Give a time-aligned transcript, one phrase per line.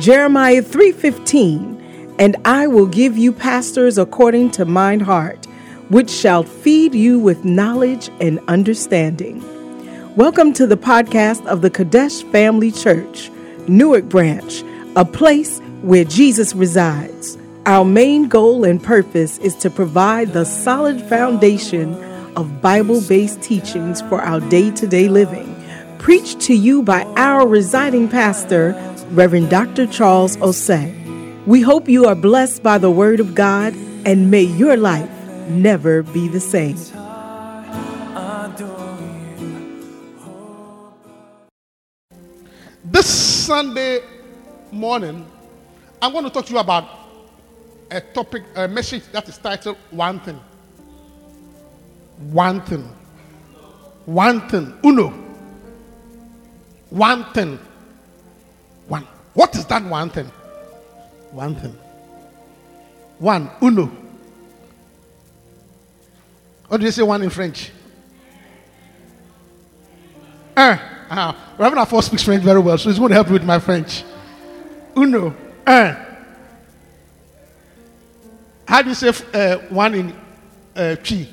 [0.00, 1.76] Jeremiah 3:15,
[2.18, 5.46] and I will give you pastors according to mine heart,
[5.90, 9.44] which shall feed you with knowledge and understanding.
[10.16, 13.30] Welcome to the podcast of the Kadesh Family Church,
[13.68, 14.64] Newark Branch,
[14.96, 17.36] a place where Jesus resides.
[17.66, 21.94] Our main goal and purpose is to provide the solid foundation
[22.36, 25.54] of Bible based teachings for our day to day living,
[25.98, 28.74] preached to you by our residing pastor,
[29.10, 29.88] Reverend Dr.
[29.88, 30.94] Charles Osei.
[31.44, 33.74] We hope you are blessed by the Word of God
[34.06, 35.10] and may your life
[35.48, 36.76] never be the same.
[42.84, 44.00] This Sunday
[44.70, 45.26] morning,
[46.00, 46.88] I'm going to talk to you about
[47.90, 50.40] a topic, a message that is titled One Thing.
[52.30, 52.88] One thing.
[54.06, 54.72] One thing.
[54.84, 55.12] Uno.
[56.90, 57.58] One thing.
[59.34, 60.30] What is that one thing?
[61.30, 61.76] One thing.
[63.18, 63.50] One.
[63.62, 63.90] Uno.
[66.68, 67.70] What do you say one in French?
[70.56, 70.76] Uh,
[71.08, 73.58] uh, Reverend Afo speaks French very well, so he's going to help me with my
[73.58, 74.04] French.
[74.96, 75.34] Uno.
[75.66, 75.94] Uh.
[78.66, 80.14] How do you say uh, one in
[80.76, 81.28] uh, Twi?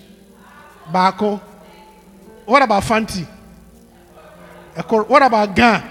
[0.92, 1.40] Bako.
[2.46, 3.28] What about Fanti?
[4.88, 5.84] What about Gan?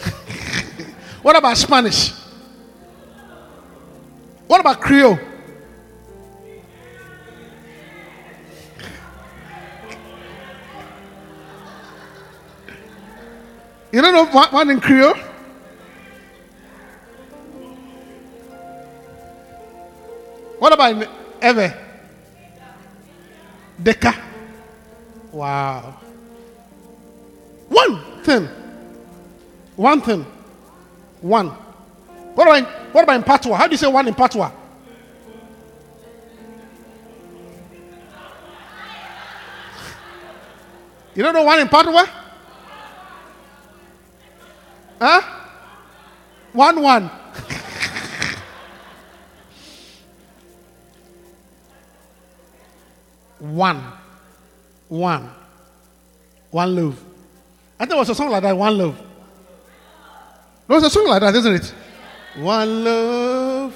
[1.24, 2.12] what about Spanish?
[4.46, 5.18] What about Creole?
[13.90, 15.14] You don't know one, one in Creole?
[20.58, 20.94] What about
[21.42, 21.72] Ewe?
[23.82, 24.14] Deca.
[25.32, 25.96] Wow.
[27.70, 28.48] One thing.
[29.76, 30.26] One thing.
[31.24, 31.48] One.
[32.34, 33.56] What about in, what about in Patois?
[33.56, 34.50] How do you say one in Patois?
[41.14, 42.04] You don't know one in Patois?
[45.00, 45.22] Huh?
[46.52, 47.04] One one.
[53.38, 53.82] one.
[54.88, 55.30] One.
[56.50, 57.02] One love.
[57.80, 59.13] I think it was a song like that, One Love.
[60.66, 61.74] There was a song like that, isn't it?
[62.36, 63.74] One love,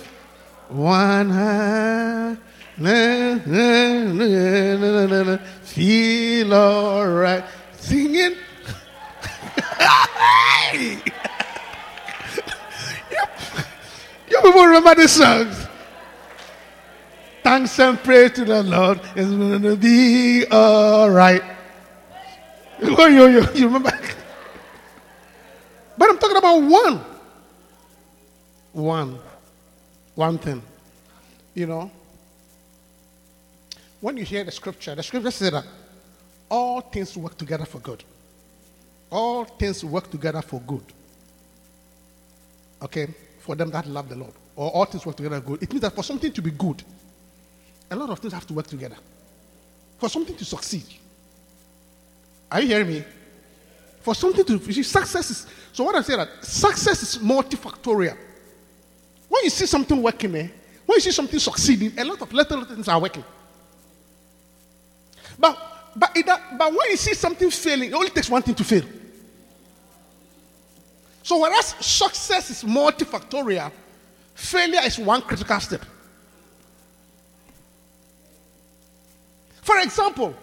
[0.69, 2.38] one heart.
[2.78, 7.44] Na, na, na, na, na, Feel alright.
[7.72, 8.37] Singing.
[10.72, 11.00] you,
[14.31, 15.66] you people remember this songs?
[17.43, 19.00] Thanks and praise to the Lord.
[19.15, 21.43] It's going to be all right.
[22.81, 23.91] Oh, yo, yo, you remember?
[25.99, 27.05] But I'm talking about one.
[28.73, 29.19] One.
[30.15, 30.63] One thing.
[31.55, 31.91] You know,
[34.01, 35.65] when you hear the scripture, the scripture says that
[36.49, 38.05] all things work together for good.
[39.11, 40.85] All things work together for good.
[42.81, 43.09] Okay?
[43.41, 44.33] For them that love the Lord.
[44.55, 45.63] Or all things work together good.
[45.63, 46.83] It means that for something to be good,
[47.91, 48.97] a lot of things have to work together.
[49.99, 50.85] For something to succeed.
[52.53, 53.05] Are you hearing me?
[54.01, 58.17] For something to you see, success is so what I'm saying that success is multifactorial.
[59.29, 60.51] When you see something working there,
[60.87, 63.25] when you see something succeeding, a lot of little things are working.
[65.39, 65.59] But
[65.97, 68.85] but, it, but when you see something failing, it only takes one thing to fail.
[71.23, 73.73] So whereas success is multifactorial,
[74.35, 75.85] failure is one critical step.
[79.61, 80.35] For example,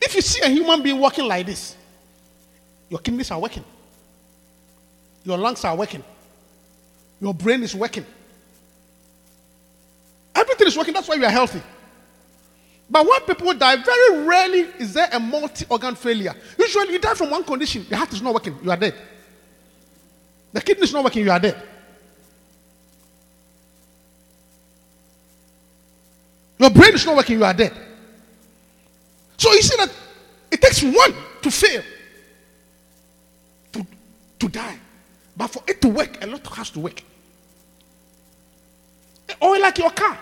[0.00, 1.76] if you see a human being walking like this,
[2.92, 3.64] your kidneys are working,
[5.24, 6.04] your lungs are working,
[7.22, 8.04] your brain is working.
[10.34, 11.62] Everything is working, that's why you are healthy.
[12.90, 16.34] But when people die, very rarely is there a multi organ failure.
[16.58, 18.94] Usually, you die from one condition Your heart is not working, you are dead.
[20.52, 21.62] The kidney is not working, you are dead.
[26.58, 27.72] Your brain is not working, you are dead.
[29.38, 29.90] So you see that
[30.50, 31.82] it takes one to fail,
[34.42, 34.76] to die.
[35.36, 37.00] But for it to work, a lot has to work.
[39.40, 40.18] Or like your car.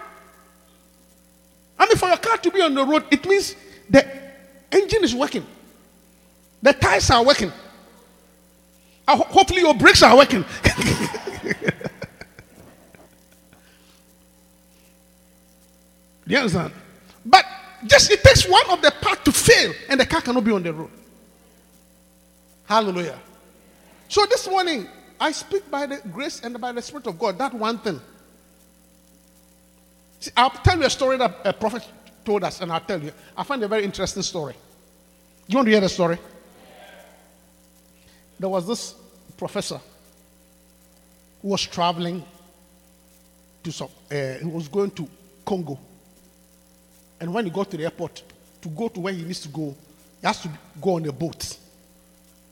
[1.78, 3.56] I mean, for your car to be on the road, it means
[3.88, 4.06] the
[4.70, 5.46] engine is working,
[6.62, 7.50] the tires are working.
[9.08, 10.44] Uh, hopefully, your brakes are working.
[16.26, 16.72] You understand?
[17.26, 17.44] But
[17.87, 20.62] just it takes one of the part to fail, and the car cannot be on
[20.62, 20.90] the road.
[22.67, 23.19] Hallelujah.
[24.10, 24.88] So this morning,
[25.20, 28.00] I speak by the grace and by the Spirit of God, that one thing.
[30.18, 31.86] See, I'll tell you a story that a prophet
[32.24, 33.12] told us, and I'll tell you.
[33.36, 34.56] I find a very interesting story.
[35.46, 36.18] You want to hear the story?
[38.40, 38.96] There was this
[39.36, 39.80] professor
[41.40, 42.24] who was traveling
[43.62, 45.08] to some, uh, he was going to
[45.46, 45.78] Congo.
[47.20, 48.24] And when he got to the airport,
[48.60, 49.76] to go to where he needs to go,
[50.20, 51.58] he has to go on a boat.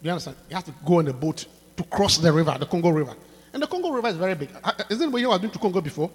[0.02, 0.36] You understand?
[0.48, 1.46] He has to go on a boat
[1.76, 3.14] to cross the river, the Congo River.
[3.52, 4.50] And the Congo River is very big.
[4.62, 6.10] Uh, Is anybody here who has been to Congo before?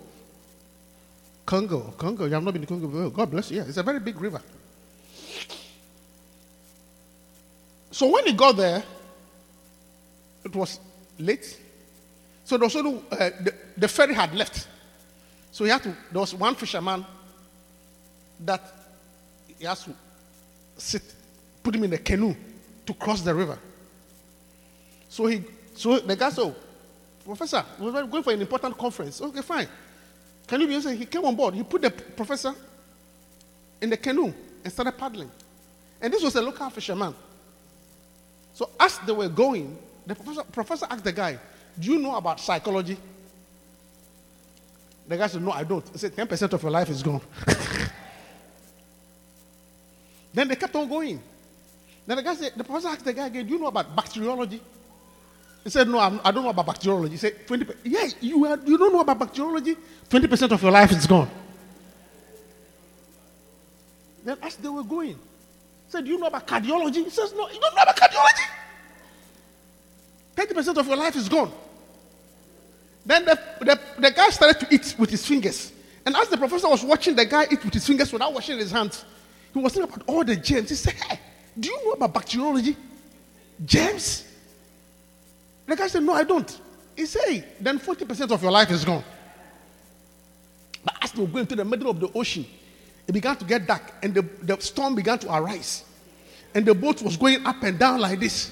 [1.45, 2.25] Congo, Congo.
[2.25, 3.09] You have not been to Congo before.
[3.09, 3.57] God bless you.
[3.57, 4.41] Yeah, it's a very big river.
[7.91, 8.83] So when he got there,
[10.43, 10.79] it was
[11.19, 11.59] late.
[12.45, 14.67] So only, uh, the, the ferry had left.
[15.51, 17.05] So he had to, there was one fisherman
[18.39, 18.61] that
[19.59, 19.91] he has to
[20.77, 21.03] sit,
[21.61, 22.35] put him in a canoe
[22.85, 23.57] to cross the river.
[25.13, 25.43] So he,
[25.75, 26.55] so the guy said, "Oh,
[27.23, 29.21] Professor, we're going for an important conference.
[29.21, 29.67] Okay, fine.
[30.47, 30.89] Can you be honest?
[30.89, 31.53] He came on board.
[31.53, 32.51] He put the professor
[33.79, 34.33] in the canoe
[34.63, 35.29] and started paddling.
[36.01, 37.13] And this was a local fisherman.
[38.55, 39.77] So as they were going,
[40.07, 41.37] the professor, professor asked the guy,
[41.79, 42.97] Do you know about psychology?
[45.07, 45.87] The guy said, No, I don't.
[45.89, 47.21] He said, 10% of your life is gone.
[50.33, 51.21] then they kept on going.
[52.07, 54.59] Then the guy said, the professor asked the guy again, Do you know about bacteriology?
[55.63, 57.11] He said, No, I'm, I do not know about bacteriology.
[57.11, 59.75] He said, 20 Yeah, you, are, you don't know about bacteriology?
[60.09, 61.29] 20% of your life is gone.
[64.25, 65.17] Then as they were going, he
[65.89, 67.03] said, Do you know about cardiology?
[67.03, 68.45] He says, No, you don't know about cardiology?
[70.35, 71.51] 30% of your life is gone.
[73.05, 75.71] Then the, the, the guy started to eat with his fingers.
[76.05, 78.71] And as the professor was watching the guy eat with his fingers without washing his
[78.71, 79.05] hands,
[79.53, 80.69] he was thinking about all the germs.
[80.69, 81.19] He said, Hey,
[81.57, 82.75] do you know about bacteriology?
[83.63, 84.25] Germs?
[85.65, 86.59] The guy said, No, I don't.
[86.95, 89.03] He said, Then 40% of your life is gone.
[90.83, 92.45] But as they were going to the middle of the ocean,
[93.07, 95.83] it began to get dark and the, the storm began to arise.
[96.55, 98.51] And the boat was going up and down like this.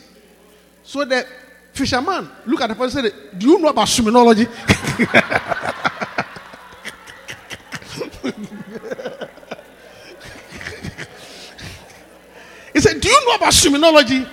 [0.84, 1.26] So the
[1.74, 4.48] fisherman looked at the person and said, Do you know about swimmingology?
[12.74, 14.28] he said, Do you know about swimmingology?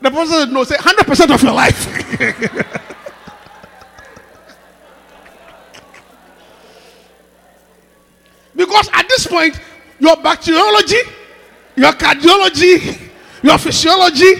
[0.00, 1.86] The person said, No, say 100% of your life.
[8.56, 9.58] because at this point,
[9.98, 10.98] your bacteriology,
[11.76, 13.10] your cardiology,
[13.42, 14.34] your physiology,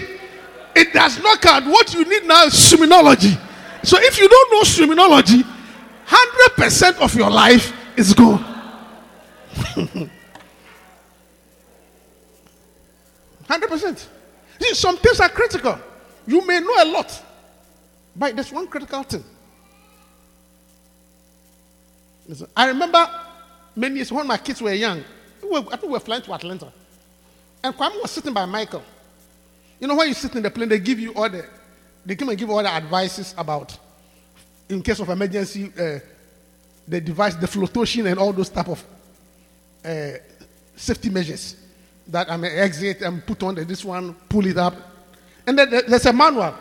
[0.74, 1.66] it does not count.
[1.66, 3.38] What you need now is swimmingology.
[3.82, 5.44] So if you don't know swimmingology,
[6.06, 8.44] 100% of your life is gone.
[13.48, 14.06] 100%.
[14.60, 15.78] See, some things are critical.
[16.26, 17.22] You may know a lot,
[18.14, 19.24] but there's one critical thing.
[22.56, 23.08] I remember
[23.74, 25.04] many years when my kids were young,
[25.42, 26.72] I think we were flying to Atlanta.
[27.62, 28.82] And Kwame was sitting by Michael.
[29.78, 31.44] You know, when you sit in the plane, they give you all the,
[32.04, 33.78] they come and give all the advices about,
[34.68, 35.98] in case of emergency, uh,
[36.88, 38.84] the device, the flotation, and all those type of
[39.84, 40.12] uh,
[40.74, 41.56] safety measures.
[42.08, 44.74] That I may exit and put on this one, pull it up,
[45.46, 46.54] and then there's a manual.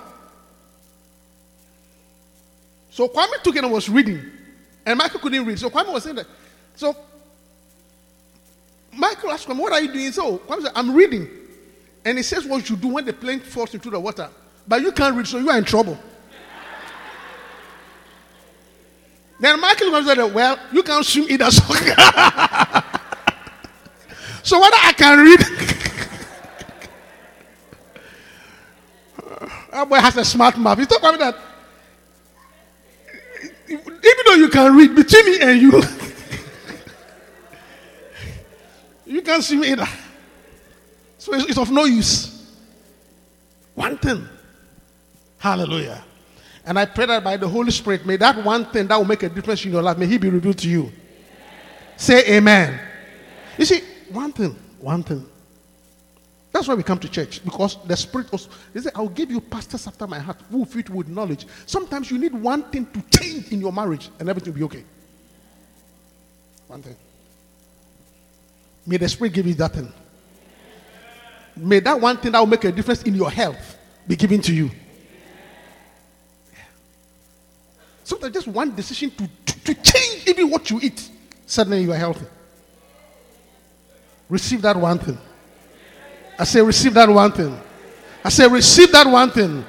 [2.89, 4.23] So Kwame took it and was reading,
[4.85, 5.59] and Michael couldn't read.
[5.59, 6.27] So Kwame was saying that.
[6.75, 6.95] So
[8.91, 11.29] Michael asked Kwame, "What are you doing?" So Kwame said, "I'm reading."
[12.05, 14.29] And he says what you do when the plane falls into the water.
[14.67, 15.97] But you can't read, so you are in trouble.
[19.39, 21.49] then Michael comes said, Well, you can't swim either.
[21.49, 21.63] So,
[24.45, 25.39] so whether I can read.
[29.71, 30.77] that boy has a smart mouth.
[30.77, 31.35] He's talking about that.
[33.67, 35.81] Even though you can read, between me and you,
[39.07, 39.87] you can't see me either.
[41.17, 42.53] So it's, it's of no use.
[43.73, 44.27] One thing.
[45.39, 46.03] Hallelujah.
[46.67, 49.23] And I pray that by the Holy Spirit, may that one thing that will make
[49.23, 50.91] a difference in your life, may He be revealed to you.
[51.97, 52.73] Say amen.
[52.73, 52.79] amen.
[53.57, 53.81] You see,
[54.11, 55.25] one thing, one thing.
[56.51, 58.49] That's why we come to church because the Spirit also.
[58.73, 61.45] They say, I'll give you pastors after my heart who fit with knowledge.
[61.65, 64.85] Sometimes you need one thing to change in your marriage and everything will be okay.
[66.67, 66.95] One thing.
[68.87, 69.91] May the Spirit give you that thing.
[71.57, 74.53] May that one thing that will make a difference in your health be given to
[74.53, 74.71] you.
[78.05, 81.09] Sometimes just one decision to, to, to change even what you eat,
[81.45, 82.25] suddenly you are healthy.
[84.29, 85.17] Receive that one thing.
[86.37, 87.57] I say, receive that one thing.
[88.23, 89.63] I say, receive that one thing.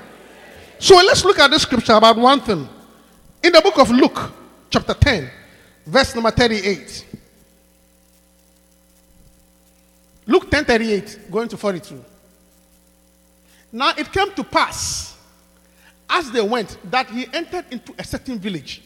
[0.79, 2.69] So let's look at this scripture about one thing.
[3.43, 4.33] In the book of Luke,
[4.71, 5.31] chapter 10,
[5.87, 7.07] verse number 38.
[10.27, 12.05] Luke 10 38, going to 42.
[13.73, 15.17] Now it came to pass
[16.09, 18.83] as they went that he entered into a certain village,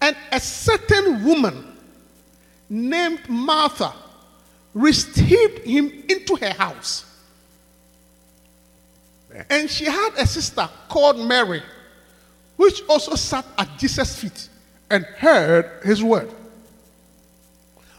[0.00, 1.76] and a certain woman
[2.68, 3.92] named Martha
[4.74, 7.04] received him into her house.
[9.48, 11.62] And she had a sister called Mary,
[12.56, 14.48] which also sat at Jesus' feet
[14.90, 16.30] and heard his word.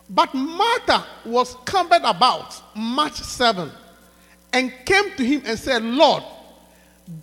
[0.10, 3.72] But Martha was covered about March 7
[4.52, 6.24] and came to him and said, Lord,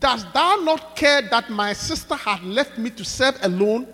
[0.01, 3.87] dost thou not care that my sister hath left me to serve alone?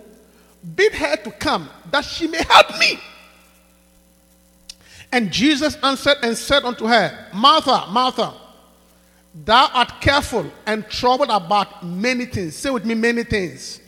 [0.75, 2.99] Bid her to come, that she may help me.
[5.11, 8.33] And Jesus answered and said unto her, Martha, Martha,
[9.33, 12.55] thou art careful and troubled about many things.
[12.55, 13.79] Say with me, many things.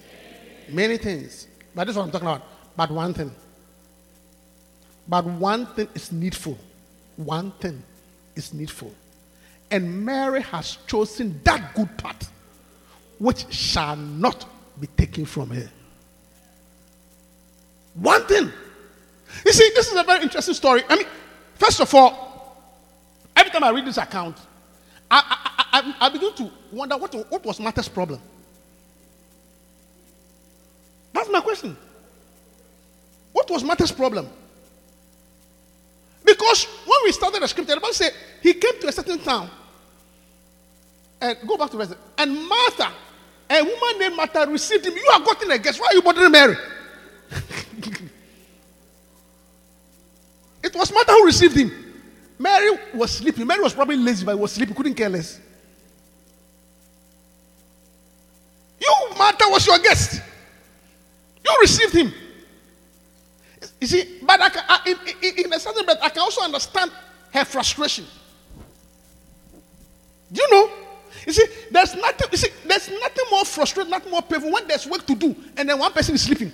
[0.70, 1.48] Many things.
[1.76, 2.44] But this is what I'm talking about.
[2.76, 3.32] But one thing.
[5.08, 6.58] But one thing is needful.
[7.18, 7.84] One thing
[8.36, 8.94] is needful.
[9.72, 12.28] And Mary has chosen that good part,
[13.18, 14.46] which shall not
[14.80, 15.70] be taken from her.
[17.96, 18.52] One thing.
[19.45, 20.83] You see, this is a very interesting story.
[20.89, 21.07] I mean,
[21.55, 22.57] first of all,
[23.36, 24.38] every time I read this account,
[25.09, 25.24] I,
[25.71, 28.19] I, I, I begin to wonder what, what was Martha's problem?
[31.13, 31.75] That's my question.
[33.33, 34.27] What was Martha's problem?
[36.24, 39.50] Because when we started the scripture, the Bible said he came to a certain town.
[41.21, 41.93] And go back to verse.
[42.17, 42.91] And Martha,
[43.50, 44.93] a woman named Martha, received him.
[44.95, 45.79] You are gotten a guest.
[45.79, 46.55] Why are you bothering Mary?
[50.70, 51.72] it was Martha who received him.
[52.38, 53.46] Mary was sleeping.
[53.46, 55.40] Mary was probably lazy, but was sleeping, couldn't care less.
[58.80, 60.22] You, Martha, was your guest.
[61.44, 62.14] You received him.
[63.82, 64.80] You see, but I can, I,
[65.22, 66.92] in, in, a certain way, I can also understand
[67.34, 68.06] her frustration.
[70.32, 70.72] Do you know?
[71.26, 72.28] You see, there's nothing.
[72.32, 75.68] You see, there's nothing more frustrating, nothing more painful when there's work to do, and
[75.68, 76.52] then one person is sleeping,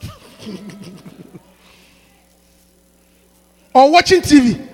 [3.74, 4.68] or watching TV.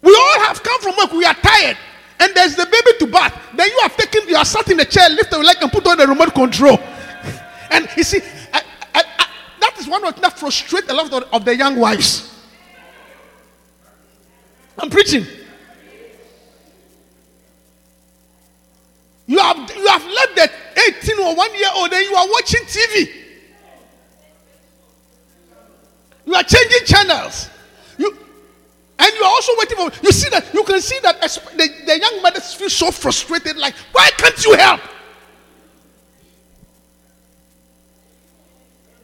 [0.00, 1.12] We all have come from work.
[1.12, 1.76] We are tired,
[2.18, 3.38] and there's the baby to bath.
[3.54, 5.86] Then you have taken, you are sat in the chair, lift your leg, and put
[5.86, 6.78] on the remote control.
[7.70, 8.20] And you see,
[8.52, 8.60] I,
[8.94, 9.26] I, I,
[9.60, 12.38] that is one of that frustrates a lot of the, of the young wives.
[14.78, 15.24] I'm preaching.
[19.26, 20.52] You have you have left that
[21.02, 23.21] 18 or one year old and you are watching TV.
[26.42, 27.48] Are changing channels.
[27.98, 28.16] You
[28.98, 31.98] and you are also waiting for you see that you can see that the, the
[31.98, 34.80] young mothers feel so frustrated, like, why can't you help?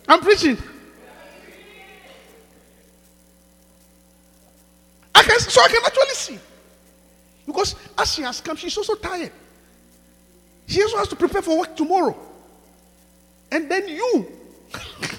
[0.08, 0.56] I'm preaching.
[5.14, 6.38] I can, so I can actually see.
[7.44, 9.32] Because as she has come, she's also tired.
[10.66, 12.16] She also has to prepare for work tomorrow.
[13.50, 14.30] And then you,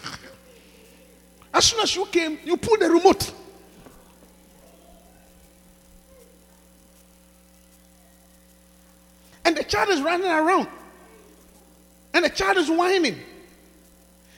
[1.60, 3.34] as soon as you came, you pulled the remote.
[9.44, 10.70] And the child is running around.
[12.14, 13.18] And the child is whining.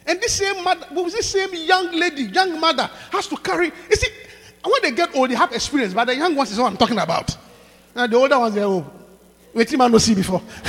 [0.07, 3.67] And this same mother, this same young lady, young mother, has to carry.
[3.67, 4.09] You see,
[4.63, 6.97] when they get old, they have experience, but the young ones is what I'm talking
[6.97, 7.37] about.
[7.93, 8.91] And the older ones, they're oh,
[9.53, 10.41] wait, man, no see before.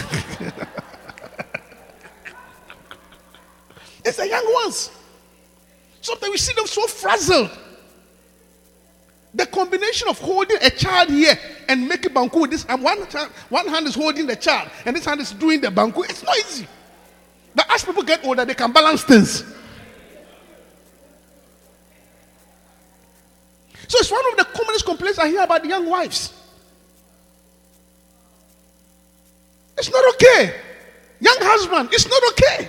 [4.04, 4.90] it's the young ones.
[6.02, 7.50] Sometimes we see them so frazzled.
[9.34, 12.98] The combination of holding a child here and making banku with this, and one,
[13.48, 16.36] one hand is holding the child, and this hand is doing the banku, it's not
[16.36, 16.66] easy.
[17.54, 19.42] But as people get older, they can balance things.
[23.88, 26.34] So it's one of the commonest complaints I hear about young wives.
[29.78, 30.54] It's not okay.
[31.20, 32.68] Young husband, it's not okay.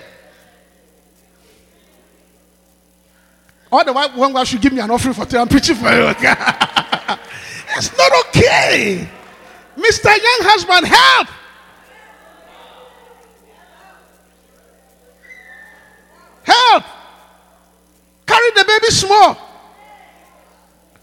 [3.74, 6.06] Or the wife, one wife should give me an offering for I'm preaching for you.
[6.06, 9.08] it's not okay.
[9.76, 10.04] Mr.
[10.04, 11.26] Young husband, help.
[16.44, 16.84] Help.
[18.24, 19.34] Carry the baby small.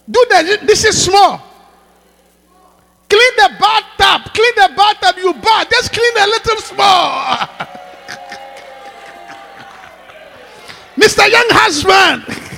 [0.10, 1.46] Do the this is small.
[3.10, 4.34] Clean the bathtub.
[4.34, 5.18] Clean the bathtub.
[5.18, 5.70] You bath.
[5.70, 7.38] Just clean a little small.
[10.96, 11.30] Mr.
[11.30, 12.51] Young husband,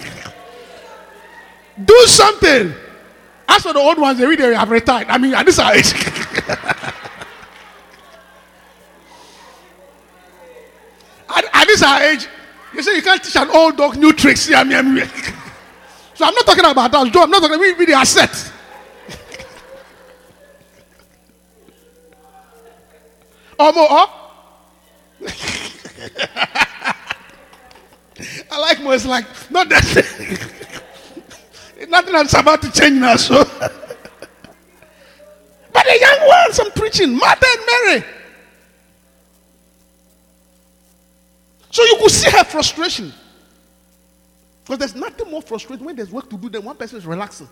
[1.83, 2.73] do something.
[3.47, 5.07] As for the old ones, they read have retired.
[5.09, 5.93] I mean, at this age.
[11.29, 12.27] at, at this age,
[12.73, 14.49] you say you can't teach an old dog new tricks.
[14.49, 15.07] Yeah, yeah, yeah.
[16.13, 16.99] So I'm not talking about that.
[16.99, 18.51] I'm not talking about the asset.
[23.59, 24.07] or more.
[28.51, 28.95] I like more.
[28.95, 30.59] It's like not that.
[31.89, 33.15] Nothing that's about to change now.
[33.15, 33.73] So, but
[35.73, 38.03] the young ones I'm preaching, Martha and Mary.
[41.69, 43.11] So you could see her frustration.
[44.63, 47.49] Because there's nothing more frustrating when there's work to do than one person is relaxing.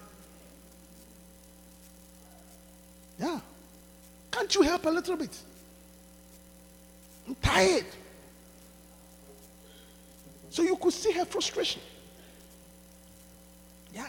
[3.19, 3.39] Yeah.
[4.31, 5.37] Can't you help a little bit?
[7.27, 7.85] I'm tired.
[10.49, 11.81] So you could see her frustration.
[13.93, 14.07] Yeah.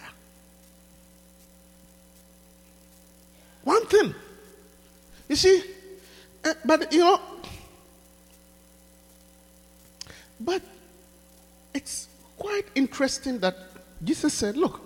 [3.65, 4.15] One thing.
[5.29, 5.63] You see,
[6.45, 7.21] uh, but you know,
[10.41, 10.63] but
[11.73, 13.57] it's quite interesting that
[14.03, 14.81] Jesus said, Look,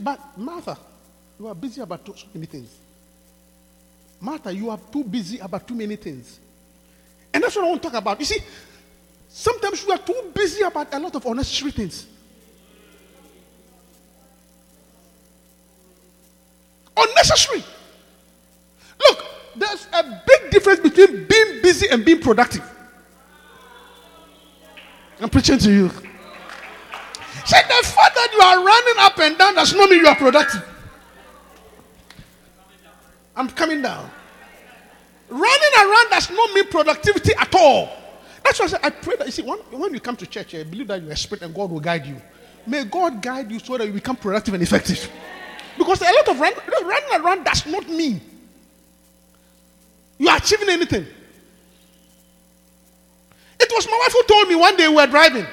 [0.00, 0.76] but Martha,
[1.38, 2.70] you are busy about too many things.
[4.20, 6.38] Martha, you are too busy about too many things.
[7.32, 8.18] And that's what I want to talk about.
[8.18, 8.40] You see,
[9.28, 12.06] sometimes we are too busy about a lot of unnecessary things.
[16.96, 17.64] Unnecessary.
[18.98, 19.24] Look,
[19.56, 22.62] there's a big difference between being busy and being productive.
[25.20, 25.88] I'm preaching to you.
[27.44, 30.16] Say the fact that you are running up and down does not mean you are
[30.16, 30.62] productive.
[33.36, 34.10] I'm coming down.
[35.28, 37.90] Running around does not mean productivity at all.
[38.44, 40.54] That's why I, say, I pray that you see when, when you come to church,
[40.54, 42.16] I believe that you are spirit and God will guide you.
[42.66, 45.10] May God guide you so that you become productive and effective.
[45.76, 46.52] Because a lot of run,
[46.84, 48.20] running around does not mean
[50.18, 51.06] you are achieving anything.
[53.58, 55.46] It was my wife who told me one day we were driving.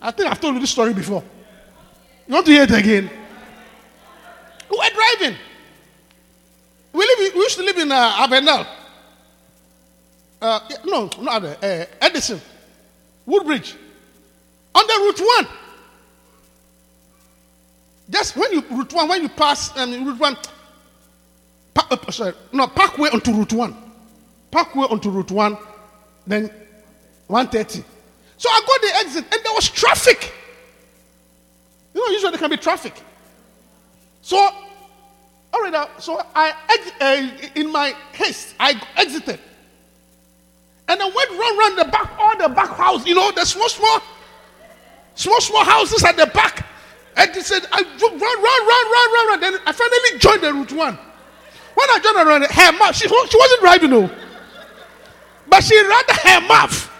[0.00, 1.22] I think I've told you this story before.
[2.26, 3.10] You want to hear it again?
[4.70, 5.36] We were driving.
[6.92, 8.66] We, live, we used to live in uh, Avenel.
[10.40, 12.40] Uh, no, not uh, Edison.
[13.26, 13.74] Woodbridge.
[14.74, 15.48] On the Route 1.
[18.08, 20.36] Just when you, Route 1, when you pass, um, Route 1,
[21.72, 23.76] pa, uh, sorry, no, Parkway onto Route 1.
[24.50, 25.58] Parkway onto Route 1,
[26.26, 26.50] then
[27.28, 27.84] 130.
[28.36, 30.32] So I got the exit and there was traffic.
[31.94, 32.94] You know, usually there can be traffic.
[34.20, 36.52] So, all right, now, so I,
[37.00, 39.40] uh, in my haste, I exited.
[40.88, 43.68] And I went run round the back, all the back house, you know, the small,
[43.68, 44.00] small,
[45.14, 46.66] small, small houses at the back.
[47.16, 49.40] And he said, I run, run, run, run, run, run.
[49.40, 50.98] Then I finally joined the route one.
[51.74, 54.10] When I joined around her mouth, she, she wasn't driving, no.
[55.48, 56.90] But she ran her mouth.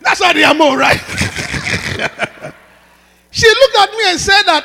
[0.00, 0.98] That's how they are more, right?
[3.30, 4.64] she looked at me and said that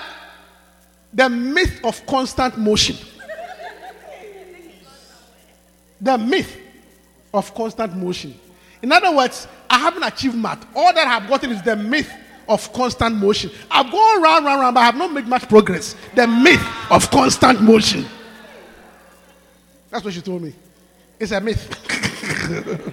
[1.14, 2.96] the myth of constant motion.
[6.00, 6.58] the myth
[7.34, 8.40] of constant motion.
[8.82, 10.66] In other words, I haven't achieved math.
[10.76, 12.12] All that I've gotten is the myth
[12.52, 13.50] of constant motion.
[13.70, 15.96] I've gone round, round, round, but I have not made much progress.
[16.16, 18.06] The myth of constant motion.
[19.90, 20.54] That's what she told me.
[21.18, 21.70] It's a myth.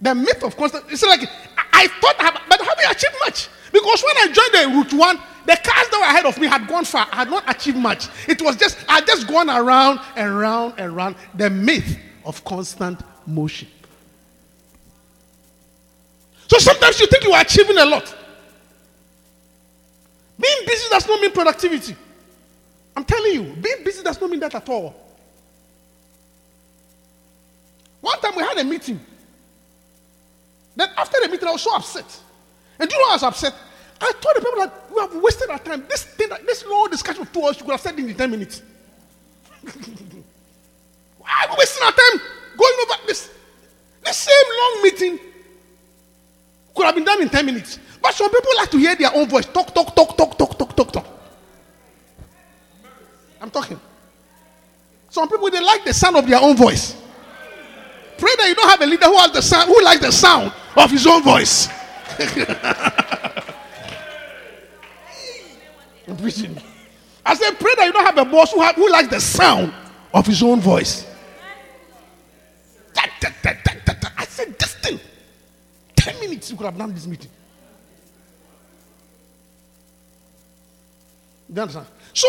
[0.00, 0.84] the myth of constant.
[0.88, 1.28] It's like
[1.72, 5.56] I, thought, I but haven't achieved much because when I joined the route one, the
[5.56, 7.08] cars that were ahead of me had gone far.
[7.10, 8.06] I had not achieved much.
[8.28, 11.16] It was just I had just gone around and round and round.
[11.34, 13.66] The myth of constant motion.
[16.52, 18.14] So sometimes you think you are achieving a lot.
[20.38, 21.96] Being busy does not mean productivity.
[22.94, 24.94] I'm telling you, being busy does not mean that at all.
[28.02, 29.00] One time we had a meeting.
[30.76, 32.20] Then after the meeting, I was so upset.
[32.78, 33.54] And do you know I was upset?
[33.98, 35.86] I told the people that we have wasted our time.
[35.88, 38.60] This thing, this long discussion of two hours, you could have said in 10 minutes.
[41.16, 42.20] Why are we wasting our time
[42.58, 43.30] going over this?
[44.04, 45.31] The same long meeting
[46.74, 47.78] could have been done in 10 minutes.
[48.00, 49.46] But some people like to hear their own voice.
[49.46, 51.06] Talk, talk, talk, talk, talk, talk, talk, talk.
[53.40, 53.80] I'm talking.
[55.10, 56.96] Some people they like the sound of their own voice.
[58.16, 60.52] Pray that you don't have a leader who has the sound, who likes the sound
[60.76, 61.68] of his own voice.
[66.08, 66.56] I'm preaching.
[67.24, 69.72] I said, pray that you don't have a boss who, have, who likes the sound
[70.12, 71.06] of his own voice.
[72.96, 75.00] I said, this thing.
[76.02, 77.30] 10 minutes, you could have done this meeting.
[81.48, 81.86] You understand?
[82.12, 82.26] So,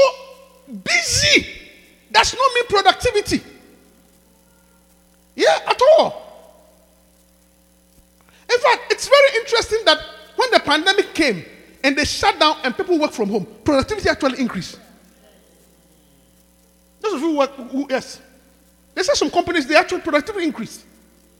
[0.68, 1.48] busy
[2.12, 3.42] does not mean productivity.
[5.36, 6.22] Yeah, at all.
[8.52, 9.98] In fact, it's very interesting that
[10.36, 11.44] when the pandemic came
[11.84, 14.80] and they shut down and people work from home, productivity actually increased.
[17.02, 18.22] Those of you who work, who, yes.
[18.94, 20.86] They said some companies, they actual productivity increased.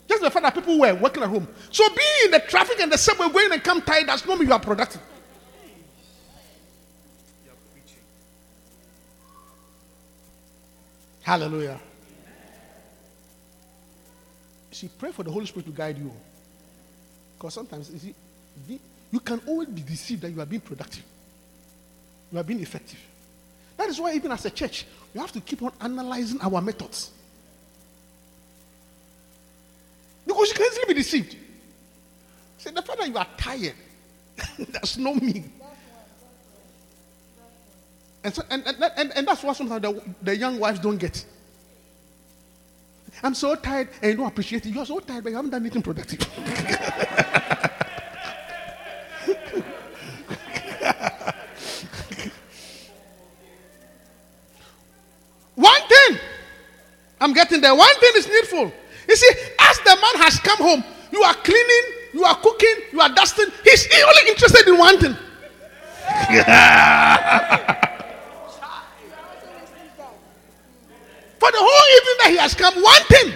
[0.08, 1.48] Just the fact that people were working at home.
[1.72, 4.48] So being in the traffic and the subway, going and come tired, does not mean
[4.48, 5.02] you are productive.
[11.22, 11.80] Hallelujah.
[14.72, 16.12] See, pray for the Holy Spirit to guide you.
[17.38, 18.80] Because sometimes, you see,
[19.12, 21.04] you can always be deceived that you are being productive.
[22.32, 23.00] You are being effective.
[23.78, 27.12] That is why, even as a church, we have to keep on analyzing our methods.
[30.34, 31.36] Because you can easily be deceived.
[32.58, 33.76] Say, the fact that you are tired,
[34.72, 35.44] that's not me.
[38.24, 41.24] And, so, and, and, and, and that's what sometimes the, the young wives don't get.
[43.22, 44.70] I'm so tired and you don't appreciate it.
[44.70, 46.22] You are so tired, but you haven't done anything productive.
[55.56, 56.18] One thing,
[57.22, 57.76] I'm getting there.
[57.76, 58.74] One thing is needful.
[59.08, 59.32] You see,
[59.86, 63.48] the man has come home, you are cleaning, you are cooking, you are dusting.
[63.64, 65.14] He's only interested in one thing.
[71.40, 73.34] For the whole evening that he has come, one thing.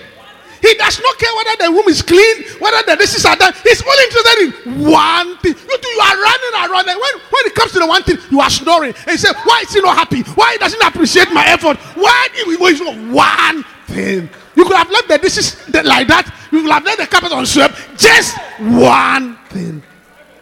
[0.61, 3.53] He does not care whether the room is clean, whether the dishes are done.
[3.63, 4.51] He's only interested in
[4.89, 5.53] one thing.
[5.53, 6.87] You, you are running around.
[6.89, 8.93] And when, when it comes to the one thing, you are snoring.
[9.05, 10.21] And you say, Why is he not happy?
[10.33, 11.77] Why he doesn't appreciate my effort?
[11.95, 14.29] Why is not one thing?
[14.57, 16.33] You could have left the dishes like that.
[16.51, 17.77] You could have left the carpet on swept.
[17.95, 19.83] Just one thing.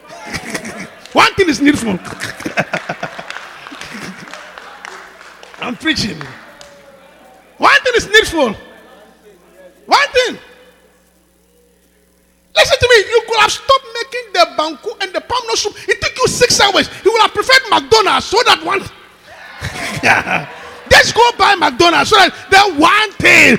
[1.12, 2.00] one thing is needful.
[5.60, 6.18] I'm preaching.
[7.58, 8.56] One thing is needful.
[9.86, 10.38] One thing.
[12.56, 12.96] Listen to me.
[13.10, 15.76] You could have stopped making the banku and the palm nut soup.
[15.90, 16.90] It took you six hours.
[17.04, 18.80] You would have preferred McDonald's so that one.
[20.90, 23.58] Just go buy McDonald's so that that one thing.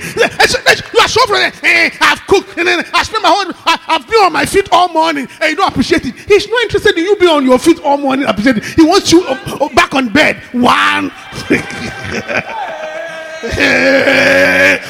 [0.93, 1.59] You are so frustrated.
[1.61, 3.53] Hey, I've cooked and then I spent my whole.
[3.65, 6.15] I, have been on my feet all morning and you don't appreciate it.
[6.15, 8.25] He's not interested in you being on your feet all morning.
[8.25, 8.65] Appreciate it.
[8.65, 10.37] He wants you uh, uh, back on bed.
[10.53, 11.11] One.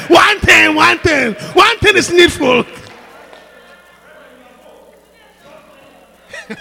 [0.08, 2.64] one thing, one thing, one thing is needful.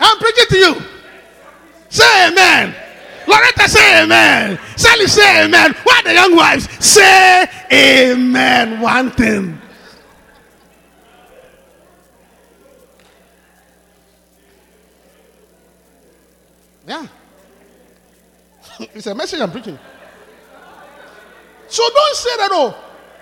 [0.00, 0.93] I'm preaching to you.
[1.94, 2.74] Say amen.
[3.28, 4.58] Loretta, say amen.
[4.74, 5.76] Sally, say amen.
[5.84, 6.68] Why the young wives?
[6.84, 8.80] Say amen.
[8.80, 9.56] One thing.
[16.84, 17.06] Yeah.
[18.92, 19.78] it's a message I'm preaching.
[21.68, 22.76] So don't say that, oh,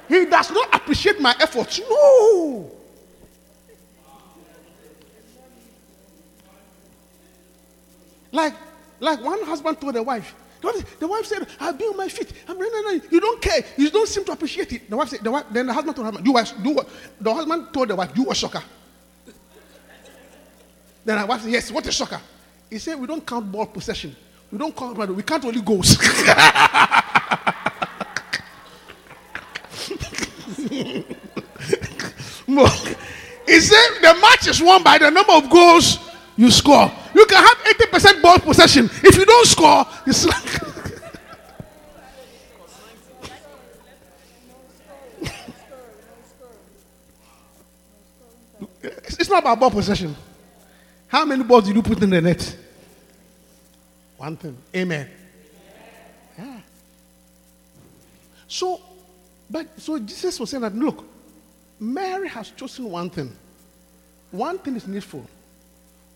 [0.08, 1.78] he does not appreciate my efforts.
[1.78, 2.70] No.
[8.32, 8.54] Like,
[8.98, 10.34] like one husband told the wife,
[10.98, 12.32] the wife said, I'll be on my feet.
[12.48, 13.02] I'm running.
[13.10, 13.64] You don't care.
[13.76, 14.88] You don't seem to appreciate it.
[14.88, 16.88] The wife said, the wife, then the husband told what?
[17.20, 18.62] The husband told the wife, you a shocker.
[21.04, 22.20] Then the wife said, yes, what a shocker.
[22.70, 24.14] He said, we don't count ball possession.
[24.52, 25.96] We don't count, we count only goals.
[33.46, 35.98] he said the match is won by the number of goals
[36.36, 36.92] you score.
[37.14, 38.86] You can have 80% ball possession.
[38.86, 40.62] If you don't score, it's like.
[48.82, 50.16] it's not about ball possession.
[51.06, 52.56] How many balls did you put in the net?
[54.16, 54.56] One thing.
[54.74, 55.08] Amen.
[56.38, 56.60] Yeah.
[58.48, 58.80] So,
[59.50, 61.04] but so Jesus was saying that look,
[61.78, 63.30] Mary has chosen one thing.
[64.30, 65.26] One thing is needful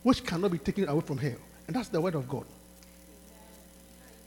[0.07, 1.35] which cannot be taken away from her.
[1.67, 2.45] And that's the word of God.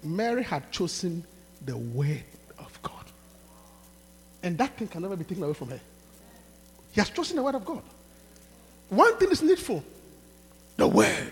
[0.03, 1.23] Mary had chosen
[1.65, 2.25] the word
[2.57, 3.05] of God.
[4.43, 5.79] And that thing can never be taken away from her.
[6.91, 7.81] He has chosen the word of God.
[8.89, 9.81] One thing is needful
[10.75, 11.31] the word.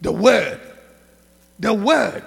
[0.00, 0.60] The word.
[1.58, 2.24] The word.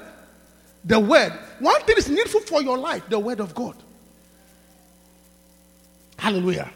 [0.85, 1.33] The word.
[1.57, 3.75] One thing is needful for your life the word of God.
[6.19, 6.69] Hallelujah.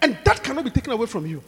[0.00, 1.42] And that cannot be taken away from you.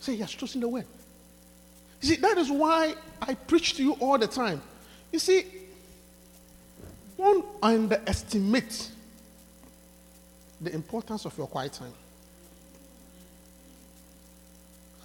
[0.00, 0.86] Say, He has chosen the word.
[2.00, 4.60] You see, that is why I preach to you all the time.
[5.12, 5.44] You see,
[7.16, 8.90] don't underestimate
[10.60, 11.92] the importance of your quiet time.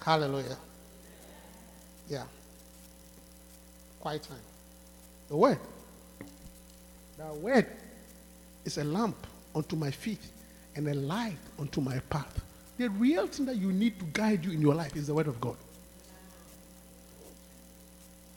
[0.02, 0.56] Hallelujah.
[2.08, 2.24] Yeah.
[4.00, 4.38] Quiet time.
[5.28, 5.58] The word.
[7.18, 7.66] The word
[8.64, 9.16] is a lamp
[9.54, 10.20] unto my feet
[10.74, 12.40] and a light unto my path.
[12.78, 15.28] The real thing that you need to guide you in your life is the Word
[15.28, 15.56] of God.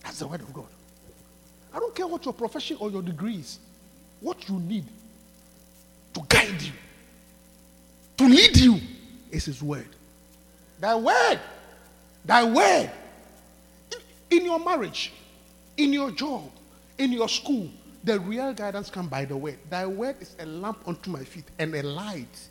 [0.03, 0.67] That's the Word of God.
[1.73, 3.59] I don't care what your profession or your degree is.
[4.21, 4.85] What you need
[6.13, 6.71] to guide you,
[8.17, 8.79] to lead you,
[9.29, 9.87] is His Word.
[10.79, 11.39] Thy Word.
[12.25, 12.91] Thy Word.
[13.91, 15.13] In, in your marriage,
[15.77, 16.49] in your job,
[16.97, 17.69] in your school,
[18.03, 19.59] the real guidance comes by the Word.
[19.69, 22.47] Thy Word is a lamp unto my feet and a light.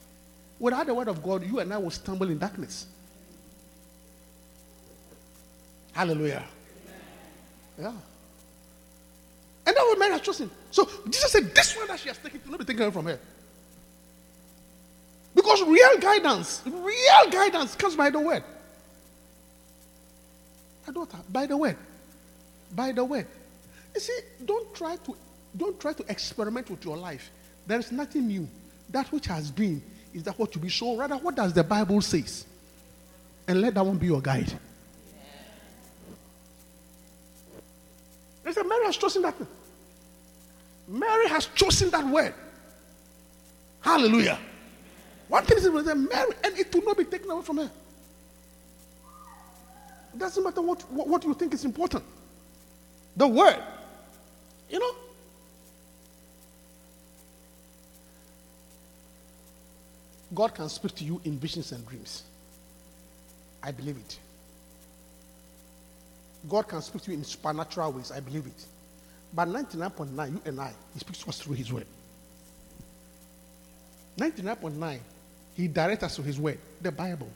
[0.59, 2.87] Without the Word of God, you and I will stumble in darkness.
[5.93, 6.45] Hallelujah.
[7.79, 7.93] Yeah.
[9.67, 10.51] And that was Mary has chosen.
[10.71, 13.19] So Jesus said, This one that she has taken, to not be taken from her.
[15.35, 18.43] Because real guidance, real guidance comes by the word.
[20.87, 21.77] My daughter, by the word.
[22.75, 23.27] By the word.
[23.95, 25.17] You see, don't try to
[25.57, 27.31] don't try to experiment with your life.
[27.67, 28.49] There is nothing new.
[28.91, 29.83] That which has been
[30.15, 30.69] is that what you be.
[30.69, 32.45] So rather, what does the Bible says?
[33.47, 34.53] And let that one be your guide.
[38.45, 39.35] They said Mary has chosen that.
[40.89, 42.35] Mary has chosen that word.
[43.81, 44.39] Hallelujah.
[45.29, 47.71] One thing is that Mary, and it will not be taken away from her.
[50.15, 52.05] It doesn't matter what, what, what you think is important.
[53.17, 53.63] The word.
[54.71, 54.95] You know?
[60.35, 62.25] God can speak to you in visions and dreams.
[63.63, 64.19] I believe it.
[66.49, 68.13] God can speak to you in supernatural ways.
[68.13, 68.67] I believe it.
[69.35, 71.87] But 99.9, you and I, He speaks to us through His word.
[74.19, 74.99] 99.9,
[75.55, 77.29] He directs us to His word, the Bible.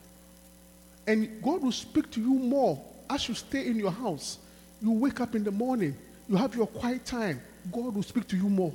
[1.05, 4.37] And God will speak to you more as you stay in your house.
[4.81, 7.41] You wake up in the morning, you have your quiet time.
[7.71, 8.73] God will speak to you more.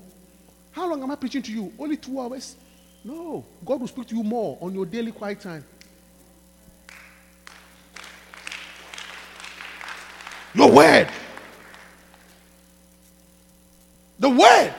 [0.71, 1.73] How long am I preaching to you?
[1.79, 2.57] Only two hours?
[3.09, 3.43] No.
[3.65, 5.65] God will speak to you more on your daily quiet time.
[10.53, 11.09] Your word.
[14.19, 14.75] The word.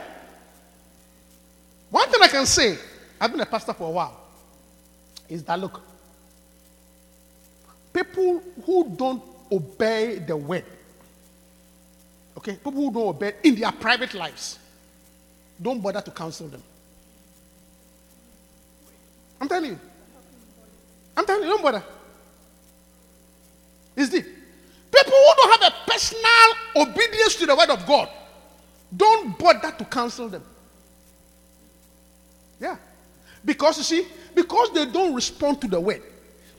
[1.89, 2.77] One thing I can say,
[3.19, 4.21] I've been a pastor for a while,
[5.27, 5.81] is that look,
[7.91, 10.65] people who don't obey the word,
[12.37, 14.59] okay, people who don't obey in their private lives,
[15.59, 16.61] don't bother to counsel them.
[19.39, 19.79] I'm telling you.
[21.15, 21.83] I'm telling you, don't bother.
[23.95, 24.25] It's deep.
[24.25, 28.09] People who don't have a personal obedience to the word of God,
[28.95, 30.43] don't bother to counsel them.
[32.59, 32.77] Yeah.
[33.43, 36.01] Because you see, because they don't respond to the word,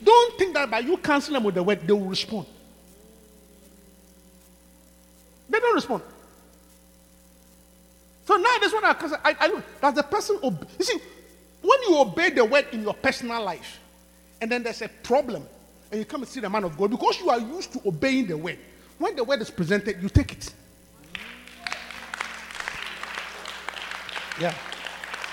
[0.03, 2.47] don't think that by you counseling them with the word, they will respond.
[5.49, 6.03] They don't respond.
[8.25, 10.99] So now this one I, I, I the person, ob- you see,
[11.63, 13.81] when you obey the word in your personal life,
[14.41, 15.47] and then there's a problem,
[15.91, 18.27] and you come and see the man of God, because you are used to obeying
[18.27, 18.59] the word,
[18.99, 20.53] when the word is presented, you take it.
[24.41, 24.55] Yeah.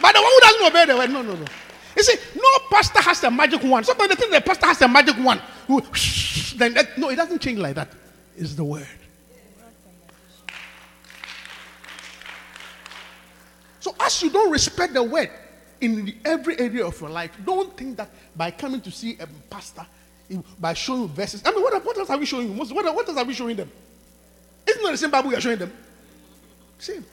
[0.02, 1.46] But the one who doesn't obey the word, no, no, no.
[1.96, 3.86] You see, no pastor has a magic wand.
[3.86, 5.42] Sometimes they think the pastor has a magic wand.
[5.68, 5.82] Who,
[6.56, 7.90] then that, no, it doesn't change like that.
[8.38, 8.88] It's the word.
[13.80, 15.30] So as you don't respect the word
[15.82, 19.86] in every area of your life, don't think that by coming to see a pastor,
[20.60, 21.42] by showing verses.
[21.46, 22.54] I mean, what, what else are we showing you?
[22.54, 23.72] What, what else are we showing them?
[24.68, 25.72] Isn't that the same Bible we are showing them?
[26.78, 27.06] Same.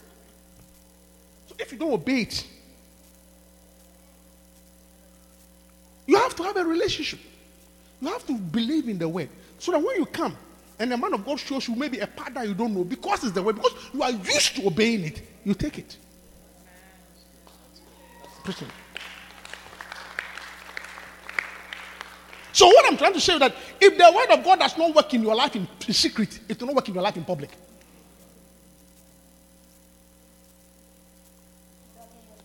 [1.46, 2.46] So if you don't obey it,
[6.06, 7.20] you have to have a relationship.
[8.00, 9.28] You have to believe in the word.
[9.58, 10.36] So that when you come
[10.78, 13.24] and the man of God shows you maybe a part that you don't know, because
[13.24, 15.96] it's the word, because you are used to obeying it, you take it.
[18.44, 18.68] Preaching.
[22.52, 24.94] So what I'm trying to say is that if the word of God does not
[24.94, 27.50] work in your life in, secret, it will not work in your life in public.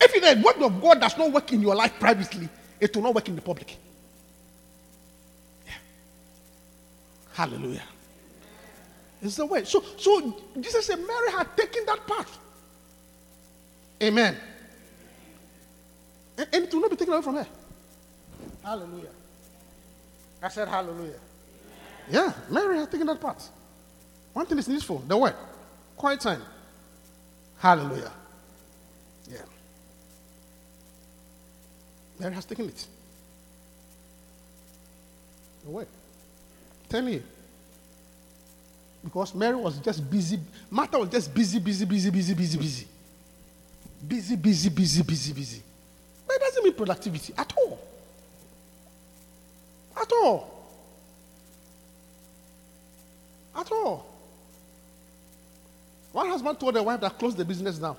[0.00, 2.48] If the word of God does not work in your life privately,
[2.80, 3.76] it will not work in the public.
[5.66, 5.72] Yeah.
[7.34, 7.84] Hallelujah.
[9.22, 9.64] It's the way.
[9.64, 12.38] So, so Jesus said Mary had taken that path.
[14.02, 14.36] Amen.
[16.40, 17.46] And, it will not be taken away from her.
[18.62, 19.10] Hallelujah.
[20.42, 21.20] I said hallelujah.
[22.10, 23.46] Yeah, Mary has taken that part.
[24.32, 25.34] One thing is needful the word.
[25.96, 26.42] Quiet time.
[27.58, 28.10] Hallelujah.
[29.30, 29.42] Yeah.
[32.18, 32.86] Mary has taken it.
[35.64, 35.88] The word.
[36.88, 37.22] Tell me.
[39.04, 40.40] Because Mary was just busy.
[40.70, 42.86] Martha was just busy, busy, busy, busy, busy, busy.
[44.06, 45.62] Busy, busy, busy, busy, busy.
[46.30, 47.80] But It doesn't mean productivity at all.
[50.00, 50.68] At all.
[53.56, 54.06] At all.
[56.12, 57.96] One husband told the wife that close the business down.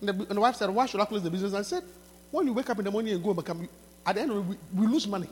[0.00, 1.54] And the, and the wife said, Why should I close the business?
[1.54, 1.84] I said,
[2.32, 3.68] When you wake up in the morning and go become,
[4.04, 5.28] at the end of we, we lose money.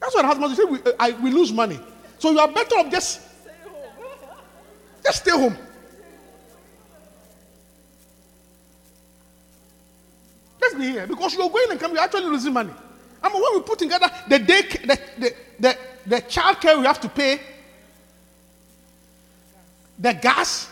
[0.00, 0.64] That's what husbands say.
[0.64, 1.80] We, uh, I, we lose money.
[2.18, 3.22] So you are better off just,
[5.02, 5.56] just stay home.
[10.64, 12.72] Let's be here because you're going and coming, you're actually losing money.
[13.22, 16.86] I mean, when we put together the day, the, the, the, the child care we
[16.86, 17.40] have to pay,
[19.98, 20.68] the gas,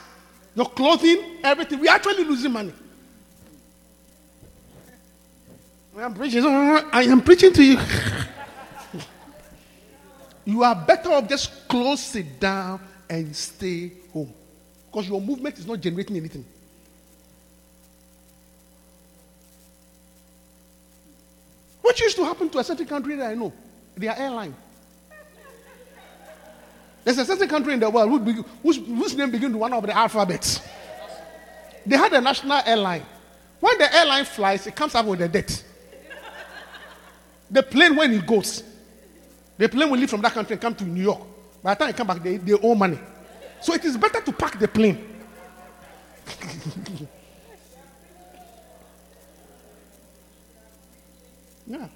[0.55, 2.73] your clothing, everything, we're actually losing money.
[5.97, 7.79] I am preaching, I am preaching to you.
[10.47, 14.33] you are better off just close it down and stay home.
[14.91, 16.47] Because your movement is not generating anything.
[21.93, 23.53] What used to happen to a certain country that I know?
[23.95, 24.55] Their airline.
[27.05, 28.23] There's a certain country in the world
[28.63, 30.63] whose, whose name begins with one of the alphabets.
[31.85, 33.05] They had a national airline.
[33.61, 35.63] When the airline flies, it comes up with a debt.
[37.51, 38.65] The plane, when it goes,
[39.59, 41.21] the plane will leave from that country and come to New York.
[41.63, 42.99] By the time it come back, they, they owe money.
[43.61, 45.07] So it is better to pack the plane.
[51.73, 51.89] yeah.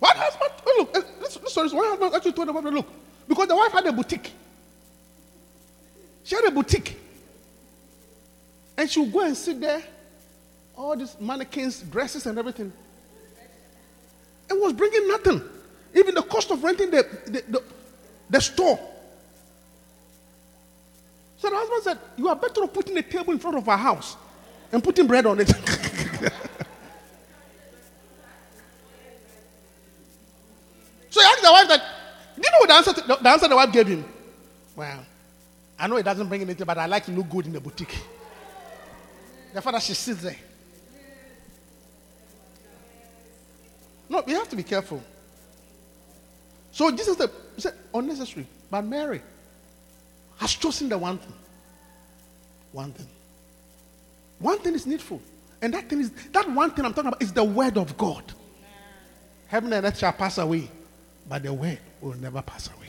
[0.00, 0.50] What husband?
[0.66, 2.86] Oh, look, this, this story is one husband told the wife, look,
[3.28, 4.32] because the wife had a boutique.
[6.24, 6.98] She had a boutique.
[8.76, 9.82] And she would go and sit there,
[10.76, 12.72] all these mannequins, dresses, and everything.
[14.50, 15.42] It was bringing nothing.
[15.94, 17.62] Even the cost of renting the, the, the,
[18.30, 18.80] the store.
[21.38, 23.78] So the husband said, You are better off putting a table in front of our
[23.78, 24.16] house
[24.74, 25.52] and putting bread on it.
[31.10, 31.82] so he asked the wife that,
[32.36, 34.04] Do you know what the answer, the, the answer the wife gave him?
[34.76, 35.04] Well,
[35.78, 37.96] I know it doesn't bring anything, but I like to look good in the boutique.
[39.52, 40.36] The father, she sits there.
[44.08, 45.02] No, we have to be careful.
[46.72, 48.46] So Jesus said, said unnecessary.
[48.70, 49.22] But Mary
[50.38, 51.32] has chosen the one thing.
[52.72, 53.06] One thing.
[54.40, 55.20] One thing is needful.
[55.64, 58.22] And that thing is that one thing I'm talking about is the word of God.
[59.46, 60.70] Heaven and earth shall pass away,
[61.26, 62.88] but the word will never pass away.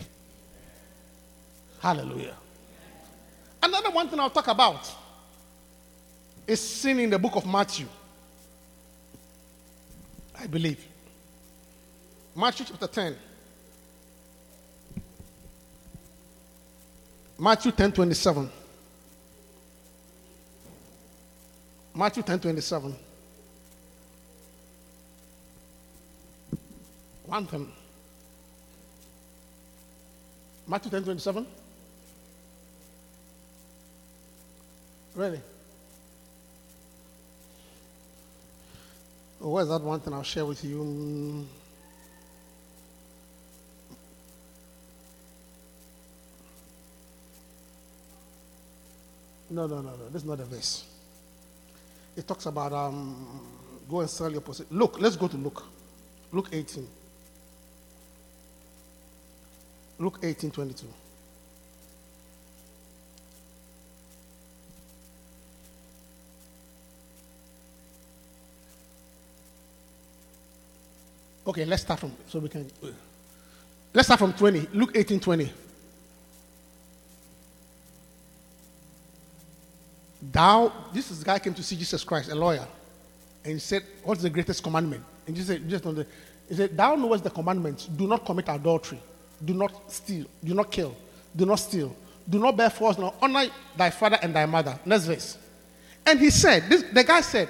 [1.79, 2.35] Hallelujah.
[3.63, 4.93] Another one thing I'll talk about
[6.45, 7.88] is seen in the book of Matthew.
[10.38, 10.85] I believe.
[12.35, 13.15] Matthew chapter 10.
[17.39, 18.51] Matthew 10 27.
[21.95, 22.93] Matthew 10 27.
[27.25, 27.71] One thing.
[30.67, 31.47] Matthew 10 27.
[35.15, 35.41] Really?
[39.41, 41.47] Oh, where's that one thing I'll share with you?
[49.49, 50.10] No, no, no, no.
[50.12, 50.94] This is not a verse.
[52.15, 53.41] It talks about um,
[53.89, 54.78] go and sell your possession.
[54.78, 55.63] Look, let's go to Luke.
[56.32, 56.88] Luke 18.
[59.99, 60.88] Luke 18, 22.
[71.47, 72.69] Okay, let's start from so we can.
[73.93, 74.67] Let's start from 20.
[74.73, 75.52] Luke 18, 20.
[80.36, 82.67] Thou, this is guy came to see Jesus Christ, a lawyer,
[83.46, 85.02] and he said, What's the greatest commandment?
[85.25, 86.06] And Jesus said, just on the,
[86.50, 87.86] he said, Thou knowest the commandments.
[87.86, 89.00] Do not commit adultery.
[89.46, 90.25] Do not steal.
[90.44, 90.94] Do not kill.
[91.33, 91.96] Do not steal.
[92.29, 92.98] Do not bear false.
[92.98, 93.46] Nor honor
[93.77, 94.77] thy father and thy mother.
[94.83, 95.38] Next verse.
[96.06, 97.48] And he said, this, the guy said,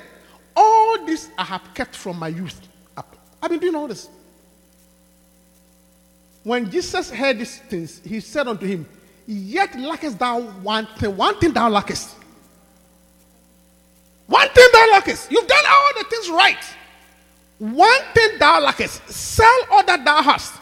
[0.55, 3.17] All this I have kept from my youth up.
[3.41, 4.09] I've been doing all this.
[6.43, 8.85] When Jesus heard these things, he said unto him,
[9.25, 12.17] Yet lackest thou one thing, one thing thou lackest.
[14.27, 15.31] One thing thou lackest.
[15.31, 16.63] You've done all the things right.
[17.59, 19.07] One thing thou lackest.
[19.09, 20.53] Sell all that thou hast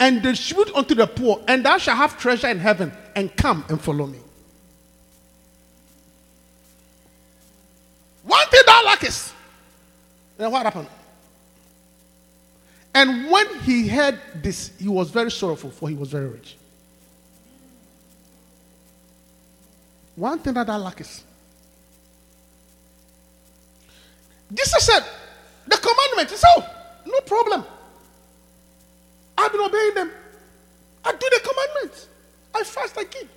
[0.00, 3.80] and distribute unto the poor, and thou shalt have treasure in heaven, and come and
[3.80, 4.18] follow me.
[8.22, 9.34] One thing thou lackest.
[10.36, 10.88] Then what happened?
[12.94, 16.56] And when he heard this, he was very sorrowful, for he was very rich.
[20.14, 21.24] One thing that I lack is.
[24.52, 25.04] Jesus said,
[25.66, 26.64] the commandment is oh,
[27.06, 27.64] no problem.
[29.36, 30.10] I've been obeying them.
[31.04, 32.08] I do the commandments.
[32.54, 33.28] I fast, I keep.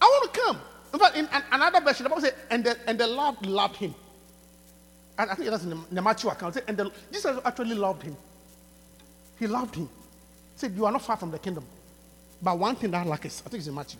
[0.00, 0.60] I want to come.
[0.94, 3.76] In fact, in an- another version, the Bible says, and the, and the Lord loved
[3.76, 3.94] him.
[5.18, 6.58] And I think that's in the, in the Matthew account.
[6.68, 8.16] And the, Jesus actually loved him.
[9.38, 9.86] He loved him.
[9.86, 11.64] He said, You are not far from the kingdom.
[12.40, 13.98] But one thing that is, I think it's in Matthew.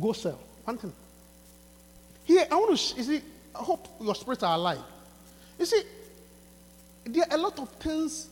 [0.00, 0.38] Go sell.
[0.64, 0.92] One thing.
[2.24, 3.22] Here, I want to, you see,
[3.54, 4.82] I hope your spirits are alive.
[5.58, 5.82] You see,
[7.04, 8.28] there are a lot of things.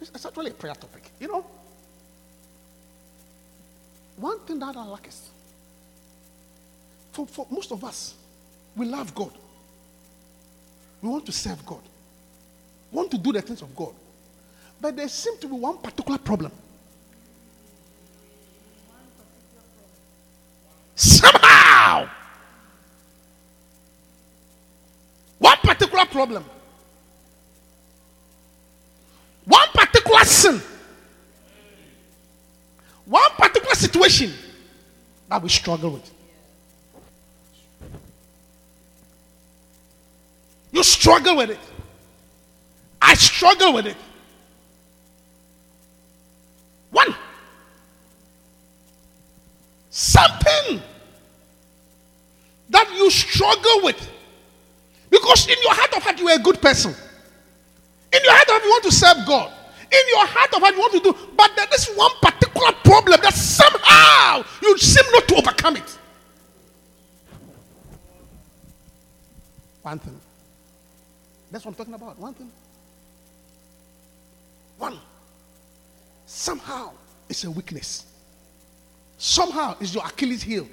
[0.00, 1.44] It's actually a prayer topic, you know.
[4.16, 5.30] One thing that I lack is,
[7.12, 8.14] for, for most of us,
[8.76, 9.32] we love God.
[11.02, 11.82] We want to serve God.
[12.90, 13.92] We want to do the things of God.
[14.80, 16.52] But there seems to be one particular problem.
[20.94, 22.08] Somehow,
[25.38, 26.44] one particular problem,
[29.44, 30.60] one particular sin,
[33.04, 34.32] one particular situation
[35.28, 36.10] that we struggle with.
[40.72, 41.58] You struggle with it.
[43.02, 43.96] I struggle with it.
[46.90, 47.14] One.
[49.90, 50.82] Something
[52.70, 54.13] that you struggle with.
[55.96, 56.94] Of heart, you are a good person.
[58.12, 59.52] In your heart of heart, you want to serve God.
[59.92, 61.16] In your heart of heart, you want to do.
[61.36, 65.98] But there is one particular problem that somehow you seem not to overcome it.
[69.82, 70.20] One thing.
[71.50, 72.18] That's what I'm talking about.
[72.18, 72.50] One thing.
[74.78, 74.98] One.
[76.26, 76.92] Somehow
[77.28, 78.06] it's a weakness.
[79.18, 80.66] Somehow it's your Achilles heel.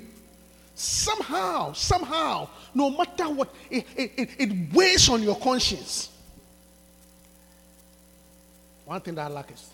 [0.81, 6.09] Somehow, somehow, no matter what, it, it, it, weighs on your conscience.
[8.85, 9.69] One thing that I lack is.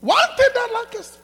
[0.00, 1.18] One thing that I lack is.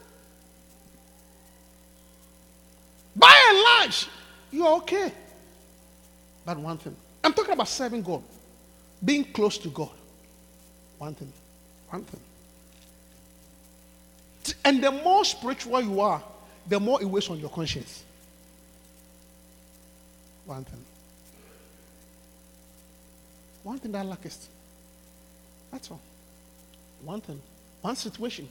[3.17, 4.07] By and large,
[4.49, 5.11] you're okay.
[6.45, 8.23] But one thing, I'm talking about serving God,
[9.03, 9.91] being close to God.
[10.99, 11.33] One thing,
[11.89, 12.21] one thing.
[14.63, 16.23] And the more spiritual you are,
[16.67, 18.03] the more it weighs on your conscience.
[20.45, 20.83] One thing.
[23.63, 24.47] One thing that I lack is.
[25.71, 26.01] That's all.
[27.03, 27.41] One thing.
[27.81, 28.47] One situation.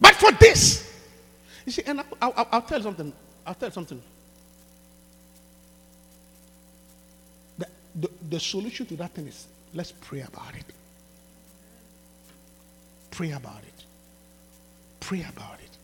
[0.00, 0.92] But for this,
[1.64, 3.12] you see, and I, I, I'll tell you something.
[3.46, 4.02] I'll tell you something.
[7.58, 10.64] The, the, the solution to that thing is let's pray about it.
[13.10, 13.71] Pray about it.
[15.12, 15.76] Pray about it.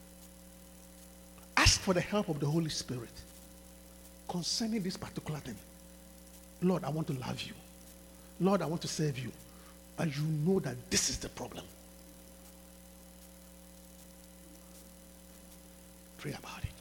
[1.54, 3.12] Ask for the help of the Holy Spirit
[4.26, 5.54] concerning this particular thing.
[6.62, 7.52] Lord, I want to love you.
[8.40, 9.30] Lord, I want to serve you.
[9.98, 11.66] But you know that this is the problem.
[16.16, 16.72] Pray about it.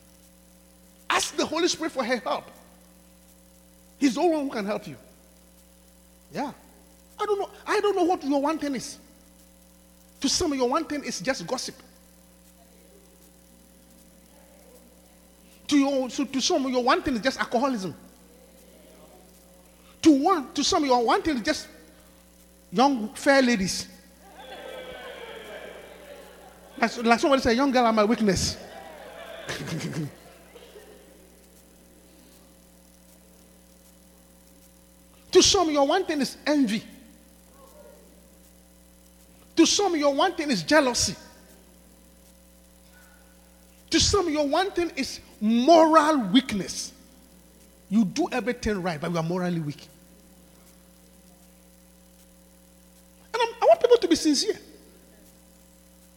[1.10, 2.46] Ask the Holy Spirit for her help.
[4.00, 4.96] He's the only one who can help you.
[6.32, 6.54] Yeah.
[7.20, 7.50] I don't know.
[7.68, 9.00] I don't know what your one thing is.
[10.22, 11.76] To some, your one thing is just gossip.
[15.68, 17.94] To your, so to some, your one thing is just alcoholism.
[20.02, 21.68] To one, to some, your one thing is just
[22.72, 23.88] young fair ladies.
[26.78, 28.56] Like, like somebody said, young girl are my weakness.
[35.32, 36.84] to some, your one thing is envy.
[39.56, 41.16] To some, your one thing is jealousy.
[43.90, 46.94] To some, your one thing is moral weakness.
[47.90, 49.88] You do everything right, but you are morally weak.
[53.34, 54.60] And I'm, i want people to be sincere.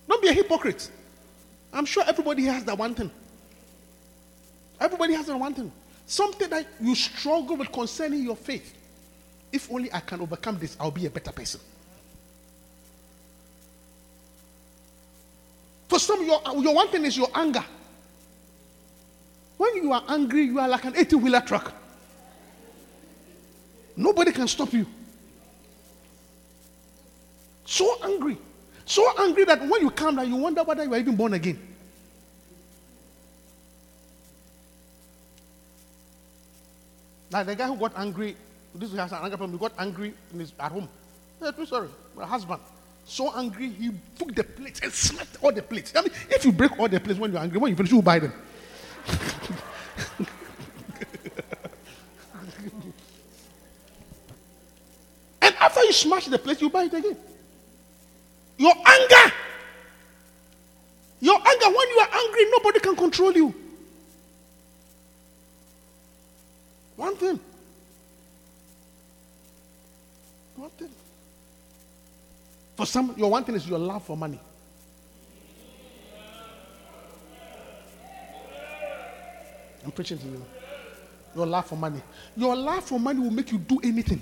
[0.08, 0.90] Don't be a hypocrite.
[1.72, 3.10] I'm sure everybody has that one thing.
[4.80, 5.70] Everybody has that one thing.
[6.06, 8.74] Something that you struggle with concerning your faith.
[9.52, 11.60] If only I can overcome this, I'll be a better person.
[15.88, 17.64] For some, your, your one thing is your anger.
[19.60, 21.74] When you are angry, you are like an 80 wheeler truck.
[23.94, 24.86] Nobody can stop you.
[27.66, 28.38] So angry.
[28.86, 31.58] So angry that when you calm down, you wonder whether you are even born again.
[37.30, 38.36] Like the guy who got angry,
[38.74, 40.88] this has an anger problem, he got angry in his, at home.
[41.42, 42.62] Yeah, too sorry, my husband.
[43.04, 45.92] so angry, he took the plates and smacked all the plates.
[45.94, 48.00] I mean, if you break all the plates when you're angry, when you finish, you
[48.00, 48.32] buy them.
[55.42, 57.16] and after you smash the plate, you buy it again.
[58.58, 59.34] Your anger.
[61.20, 63.54] Your anger, when you are angry, nobody can control you.
[66.96, 67.40] One thing.
[70.56, 70.90] One thing.
[72.76, 74.40] For some, your one thing is your love for money.
[79.84, 80.44] I'm preaching to you.
[81.34, 82.02] Your love for money.
[82.36, 84.20] Your love for money will make you do anything.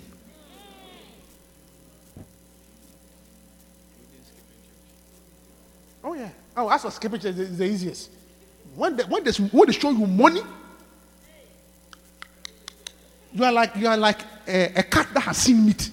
[6.04, 6.30] Oh yeah.
[6.56, 8.10] Oh, as for skipping it's the easiest.
[8.74, 10.42] When they, when they, when they show you money,
[13.32, 15.90] you are like you are like a, a cat that has seen meat.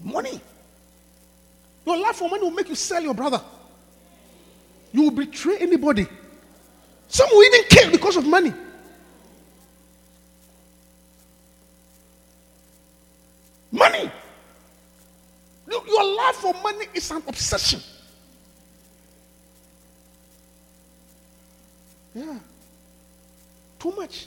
[0.00, 0.40] Money.
[1.84, 3.40] Your love for money will make you sell your brother.
[4.92, 6.06] You will betray anybody.
[7.08, 8.52] Some will even kill because of money.
[13.72, 14.10] Money.
[15.70, 17.80] Your your love for money is an obsession.
[22.14, 22.38] Yeah.
[23.78, 24.26] Too much.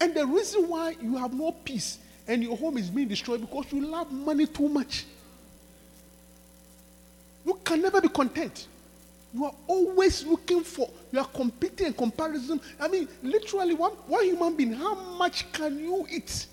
[0.00, 3.66] And the reason why you have no peace and your home is being destroyed because
[3.72, 5.06] you love money too much.
[7.46, 8.66] You can never be content.
[9.34, 12.60] You are always looking for, you are competing and comparison.
[12.78, 16.46] I mean, literally, one, one human being, how much can you eat?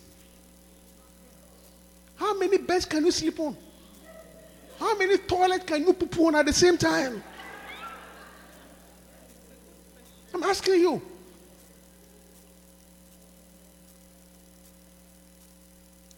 [2.15, 3.55] How many beds can you sleep on?
[4.79, 7.23] How many toilets can you poop on at the same time?
[10.33, 11.01] I'm asking you.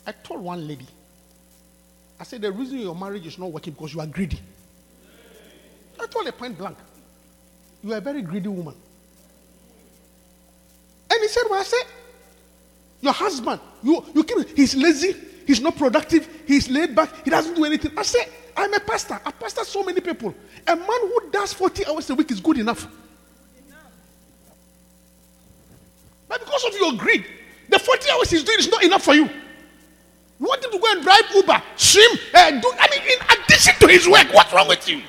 [0.08, 0.88] I told one lady,
[2.20, 4.40] I said, the reason your marriage is not working because you are greedy.
[6.04, 6.78] I told her point blank,
[7.84, 8.76] you are a very greedy woman.
[11.10, 11.84] And he said, Well, I said,
[13.02, 17.54] your husband, you, you keep, he's lazy, he's not productive, he's laid back, he doesn't
[17.56, 17.92] do anything.
[17.98, 19.20] I said, I'm a pastor.
[19.26, 20.34] I pastor so many people.
[20.68, 22.88] A man who does 40 hours a week is good enough.
[26.28, 27.26] But because of your greed,
[27.70, 29.24] the 40 hours he's doing is not enough for you.
[30.40, 33.74] You want him to go and drive Uber, swim, uh, do, I mean, in addition
[33.80, 35.02] to his work, what's wrong with you?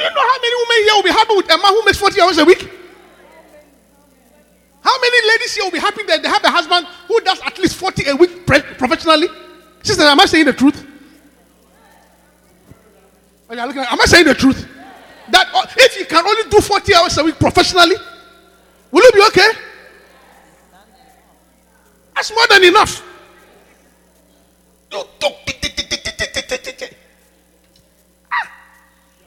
[0.00, 1.98] Do you know how many women here will be happy with a man who makes
[1.98, 2.70] 40 hours a week?
[4.80, 7.58] How many ladies here will be happy that they have a husband who does at
[7.58, 9.28] least 40 a week professionally?
[9.82, 10.86] Sister, am I saying the truth?
[13.50, 14.66] Oh, you're looking at- Am I saying the truth?
[15.28, 17.96] That uh, if you can only do 40 hours a week professionally,
[18.90, 19.50] will you be okay?
[22.14, 23.02] That's more than enough.
[24.92, 25.04] You.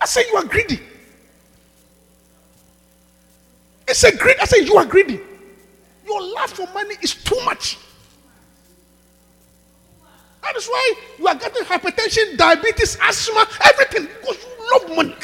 [0.04, 0.82] I say you are greedy.
[3.88, 4.36] I say greed.
[4.41, 5.18] I say you are greedy.
[6.06, 7.78] Your love for money is too much.
[10.41, 15.16] That is why you are getting hypertension, diabetes, asthma, everything because you love money.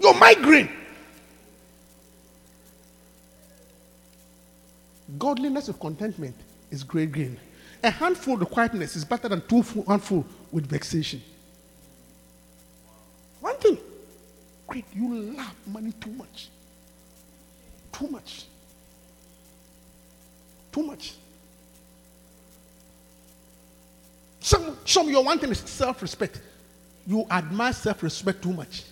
[0.00, 0.68] Your migraine.
[5.16, 6.34] Godliness with contentment
[6.72, 7.38] is great gain.
[7.84, 11.22] A handful of quietness is better than two handful with vexation.
[13.40, 13.78] One thing,
[14.66, 16.48] great, you love money too much.
[17.92, 18.44] Too much.
[20.72, 21.14] Too much.
[24.40, 26.40] Some, some your one thing is self-respect.
[27.06, 28.84] You admire self-respect too much.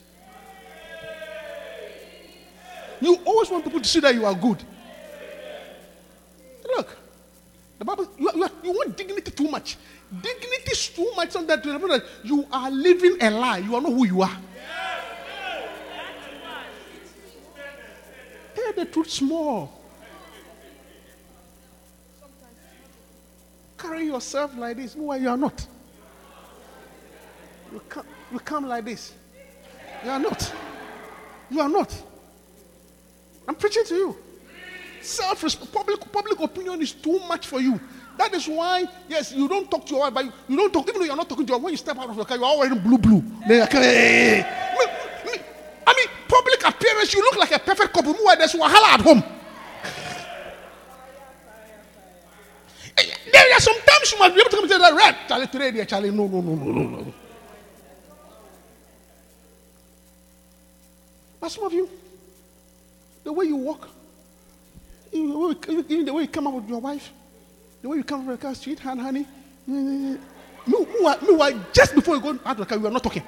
[3.00, 4.62] You always want people to see that you are good.
[6.64, 6.96] Look,
[7.75, 9.76] the Bible, you, you, you want dignity too much.
[10.10, 11.64] Dignity is too much so that
[12.24, 13.58] you are living a lie.
[13.58, 14.36] You are not who you are.
[18.56, 19.80] Tell the truth small.
[23.78, 24.96] Carry yourself like this.
[24.96, 25.64] No, you are not.
[27.72, 29.14] You come, you come like this.
[30.04, 30.52] You are not.
[31.50, 32.02] You are not.
[33.46, 34.16] I'm preaching to you.
[35.06, 37.80] Self public, public opinion is too much for you.
[38.18, 41.00] That is why, yes, you don't talk to your wife, but you, don't talk, even
[41.00, 42.58] though you're not talking to her, when you step out of your car, you're all
[42.58, 43.22] wearing blue, blue.
[43.46, 44.44] Then you're, hey,
[45.86, 48.14] I mean, public appearance, you look like a perfect couple.
[48.14, 49.22] Who there's wahala at home.
[53.32, 56.10] There are sometimes you must be able to come and say right, Charlie, today, Charlie,
[56.10, 57.14] no, no, no, no, no, no.
[61.38, 61.88] But some of you,
[63.22, 63.88] the way you walk,
[65.12, 67.12] the way you come up with your wife,
[67.82, 69.26] the way you come from the car, sweet hand, honey.
[69.66, 73.22] Meanwhile, meanwhile, just before you go out of the car, you are not talking.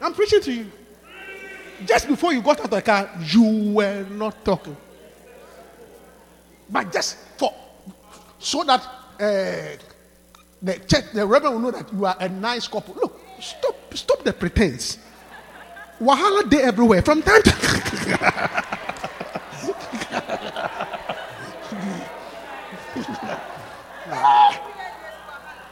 [0.00, 0.70] I'm preaching to you.
[1.84, 4.76] Just before you got out of the car, you were not talking.
[6.70, 7.52] But just for
[8.38, 8.80] so that
[9.20, 9.82] uh,
[10.62, 12.94] the church, the reverend will know that you are a nice couple.
[12.94, 14.98] Look, stop, stop the pretense.
[16.00, 17.50] Wahala day everywhere from time to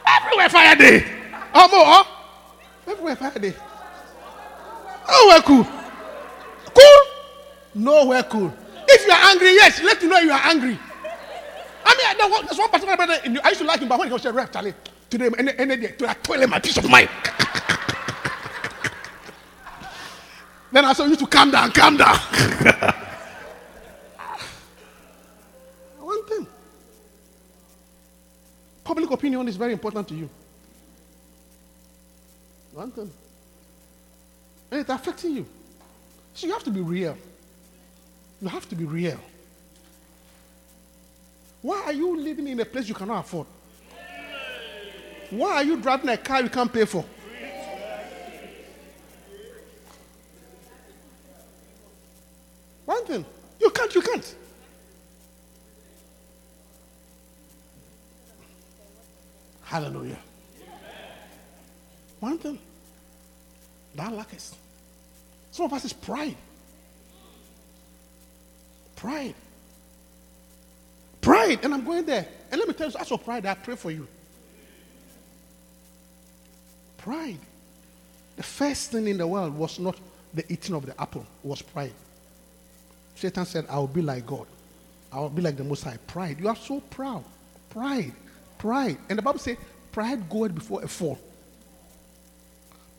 [0.07, 1.05] everywhere fire day.
[1.53, 3.53] Oh, more, everywhere fire day.
[5.09, 5.67] Oh, we're cool.
[6.73, 7.13] Cool?
[7.75, 8.53] Nowhere cool.
[8.87, 10.77] If you are angry, yes, let you know you are angry.
[11.85, 14.13] I mean, was- there's one particular brother I used to like him, but when he
[14.13, 14.73] was a rep, Charlie,
[15.09, 17.09] today, and and then to that toilet, my peace of mind.
[20.71, 22.17] Then I saw you to calm down, calm down.
[25.99, 26.47] one thing.
[28.83, 30.29] Public opinion is very important to you.
[32.73, 33.11] One thing.
[34.71, 35.45] And it's affecting you.
[36.33, 37.17] So you have to be real.
[38.41, 39.19] You have to be real.
[41.61, 43.47] Why are you living in a place you cannot afford?
[45.31, 47.03] Why are you driving a car you can't pay for?
[53.07, 53.25] Thing,
[53.61, 54.35] you can't, you can't.
[59.63, 60.17] Hallelujah.
[62.19, 62.59] One thing,
[63.95, 64.57] that lackest.
[65.51, 66.35] Some of us is pride.
[68.97, 69.35] Pride.
[71.21, 71.59] Pride.
[71.63, 72.27] And I'm going there.
[72.51, 74.05] And let me tell you, as for pride, I pray for you.
[76.97, 77.39] Pride.
[78.35, 79.95] The first thing in the world was not
[80.33, 81.93] the eating of the apple, was pride.
[83.17, 84.45] Satan said, I will be like God.
[85.11, 85.97] I will be like the Most High.
[86.05, 86.39] Pride.
[86.39, 87.23] You are so proud.
[87.71, 88.13] Pride.
[88.59, 88.97] Pride.
[89.09, 89.57] And the Bible says,
[89.91, 91.17] pride goeth before a fall.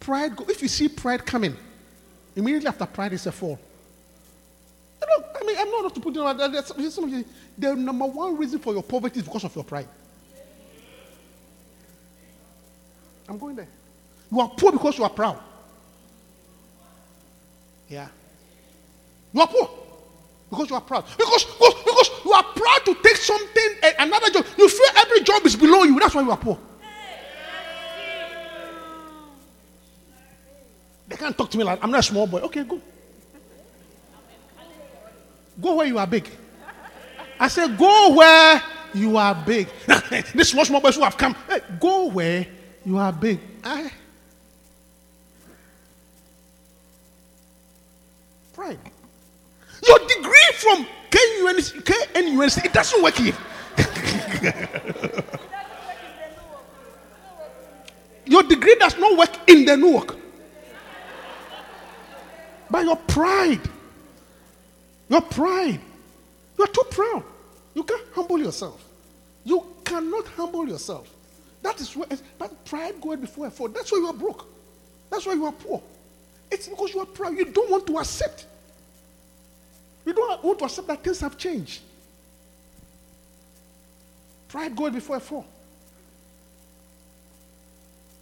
[0.00, 1.56] Pride, go- if you see pride coming,
[2.34, 3.58] immediately after pride is a fall.
[5.00, 7.24] Know, I mean, I'm not to put you-
[7.56, 9.88] The number one reason for your poverty is because of your pride.
[13.28, 13.68] I'm going there.
[14.32, 15.38] You are poor because you are proud.
[17.88, 18.08] Yeah.
[19.32, 19.87] You are poor
[20.50, 21.04] because you are proud.
[21.16, 24.46] Because, because, because you are proud to take something, eh, another job.
[24.56, 25.98] You feel every job is below you.
[26.00, 26.58] That's why you are poor.
[31.08, 32.40] They can't talk to me like I'm not a small boy.
[32.40, 32.80] Okay, go.
[35.60, 36.28] Go where you are big.
[37.40, 38.62] I said, go where
[38.94, 39.68] you are big.
[40.34, 42.46] this small, small boys who have come, hey, go where
[42.84, 43.40] you are big.
[43.64, 43.90] I,
[48.52, 48.78] pride.
[49.86, 53.34] Your degree from KUNC, KNUNC, it doesn't work here.
[58.28, 60.16] Your degree does not work in the Newark.
[62.70, 63.60] By your pride.
[65.08, 65.80] Your pride.
[66.58, 67.24] You are too proud.
[67.74, 68.84] You can't humble yourself.
[69.44, 71.08] You cannot humble yourself.
[71.62, 73.68] That is where that pride goes before a fall.
[73.68, 74.46] That's why you are broke.
[75.10, 75.82] That's why you are poor.
[76.50, 77.36] It's because you are proud.
[77.36, 78.44] You don't want to accept.
[80.08, 81.82] You don't want to accept that things have changed.
[84.48, 85.44] Pride goes before a fall.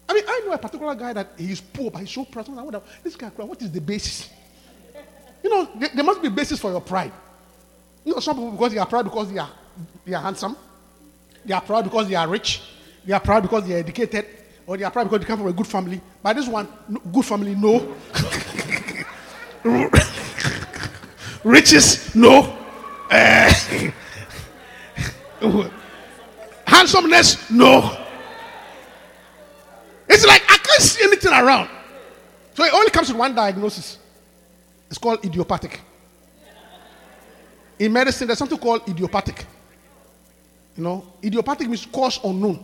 [0.09, 2.49] I mean, I know a particular guy that he is poor, but he's so proud.
[2.49, 4.29] I wonder, this guy, what is the basis?
[5.45, 7.13] You know, there, must be basis for your pride.
[8.05, 9.51] You know, some people because they are proud because they are
[10.05, 10.57] they are handsome,
[11.45, 12.63] they are proud because they are rich,
[13.05, 14.27] they are proud because they are educated,
[14.67, 16.01] or they are proud because they come from a good family.
[16.21, 16.67] But this one,
[17.13, 17.95] good family, no.
[21.47, 22.59] Riches, no.
[23.09, 23.93] Eh,
[26.67, 27.97] handsomeness, no.
[30.09, 31.71] It's like I can't see anything around.
[32.53, 33.99] So it only comes with one diagnosis.
[34.89, 35.81] It's called idiopathic.
[37.79, 39.47] In medicine, there's something called idiopathic.
[40.77, 42.59] You know, idiopathic means cause unknown.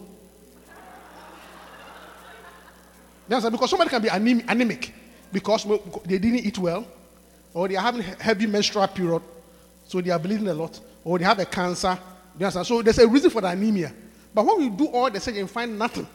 [3.29, 4.93] Because somebody can be anemic
[5.33, 5.65] because
[6.05, 6.85] they didn't eat well,
[7.55, 9.23] or they are having heavy menstrual period,
[9.87, 11.99] so they are bleeding a lot, or they have a cancer.
[12.39, 12.67] You understand?
[12.67, 13.93] So there's a reason for the anemia.
[14.35, 16.07] But when we do all the surgery and find nothing,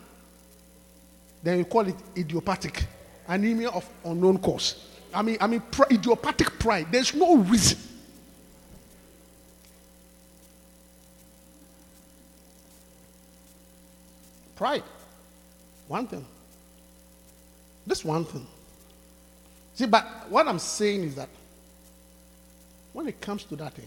[1.44, 2.86] then we call it idiopathic,
[3.28, 4.86] anemia of unknown cause.
[5.14, 6.88] I mean, I mean, pr- idiopathic pride.
[6.92, 7.78] There's no reason.
[14.56, 14.84] Pride.
[15.88, 16.26] One thing.
[17.86, 18.46] This one thing.
[19.78, 21.30] See, but what I'm saying is that
[22.94, 23.82] when it comes to that, eh,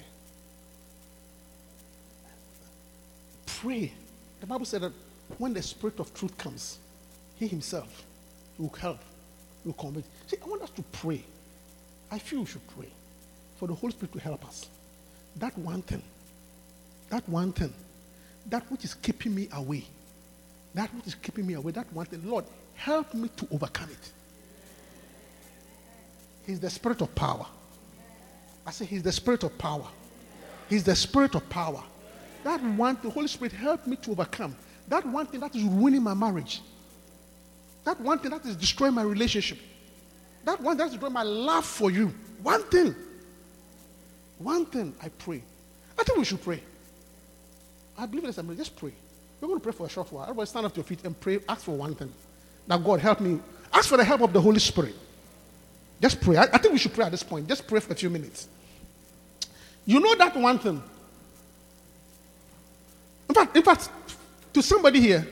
[3.45, 3.93] pray.
[4.38, 4.93] The Bible said that
[5.38, 6.78] when the Spirit of truth comes,
[7.34, 8.05] He Himself
[8.57, 9.01] will help,
[9.64, 10.07] will convince.
[10.28, 11.24] See, I want us to pray.
[12.09, 12.88] I feel we should pray
[13.59, 14.68] for the Holy Spirit to help us.
[15.38, 16.05] That one thing,
[17.09, 17.74] that one thing,
[18.47, 19.84] that which is keeping me away,
[20.74, 24.12] that which is keeping me away, that one thing, Lord, help me to overcome it.
[26.47, 27.47] He's the spirit of power.
[28.66, 29.86] I say, He's the spirit of power.
[30.68, 31.82] He's the spirit of power.
[32.45, 34.57] That one, the Holy Spirit helped me to overcome.
[34.88, 36.62] That one thing that is ruining my marriage.
[37.84, 39.59] That one thing that is destroying my relationship.
[40.45, 42.14] That one that's destroying my love for you.
[42.43, 42.95] One thing.
[44.38, 45.43] One thing I pray.
[45.99, 46.62] I think we should pray.
[47.99, 48.57] I believe in this.
[48.57, 48.93] Just pray.
[49.41, 50.24] We're going to pray for a short while.
[50.24, 51.41] Everybody stand up to your feet and pray.
[51.49, 52.12] Ask for one thing.
[52.66, 53.41] That God help me.
[53.72, 54.95] Ask for the help of the Holy Spirit.
[56.01, 56.36] Just pray.
[56.36, 57.46] I, I think we should pray at this point.
[57.46, 58.48] Just pray for a few minutes.
[59.84, 60.82] You know that one thing.
[63.28, 63.90] In fact, in fact,
[64.53, 65.26] to somebody here,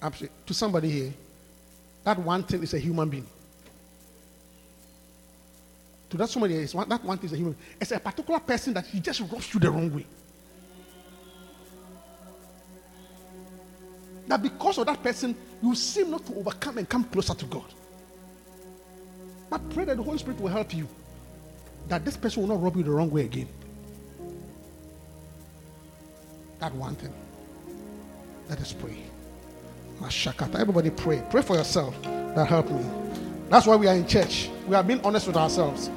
[0.46, 1.14] to somebody here,
[2.04, 3.26] that one thing is a human being.
[6.10, 7.56] To that somebody else, that one thing is a human.
[7.80, 10.06] It's a particular person that he just rubs you the wrong way.
[14.26, 17.64] That because of that person, you seem not to overcome and come closer to God.
[19.52, 20.88] But pray that the Holy Spirit will help you.
[21.88, 23.48] That this person will not rub you the wrong way again.
[26.58, 27.12] That one thing.
[28.48, 28.96] Let us pray.
[30.00, 30.58] Mashakata.
[30.58, 31.22] Everybody pray.
[31.28, 31.94] Pray for yourself.
[32.02, 32.82] That help me.
[33.50, 34.48] That's why we are in church.
[34.66, 35.90] We are being honest with ourselves.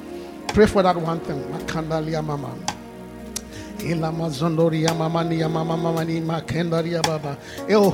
[0.48, 1.42] Pray for that one thing.
[1.44, 2.54] Makandalia mama.
[7.70, 7.90] Oh,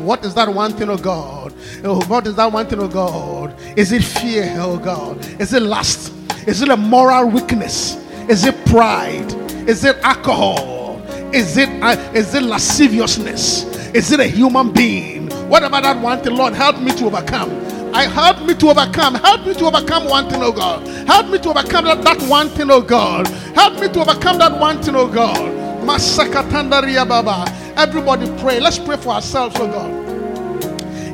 [0.00, 1.54] what is that one thing, oh God?
[1.84, 3.54] Oh, what is that one thing, oh God?
[3.78, 5.18] Is it fear, oh God?
[5.40, 6.12] Is it lust?
[6.46, 7.96] Is it a moral weakness?
[8.28, 9.32] Is it pride?
[9.68, 11.00] Is it alcohol?
[11.32, 13.64] Is it uh, is it lasciviousness?
[13.94, 15.28] Is it a human being?
[15.48, 17.50] Whatever that one thing, Lord, help me to overcome.
[17.92, 19.14] I help me to overcome.
[19.16, 20.86] Help me to overcome one thing, oh God.
[21.08, 23.26] Help me to overcome that, that one thing, oh God.
[23.54, 25.38] Help me to overcome that one thing, oh God.
[25.84, 27.44] Masakatandaria Baba.
[27.76, 28.60] Everybody pray.
[28.60, 29.90] Let's pray for ourselves, oh God.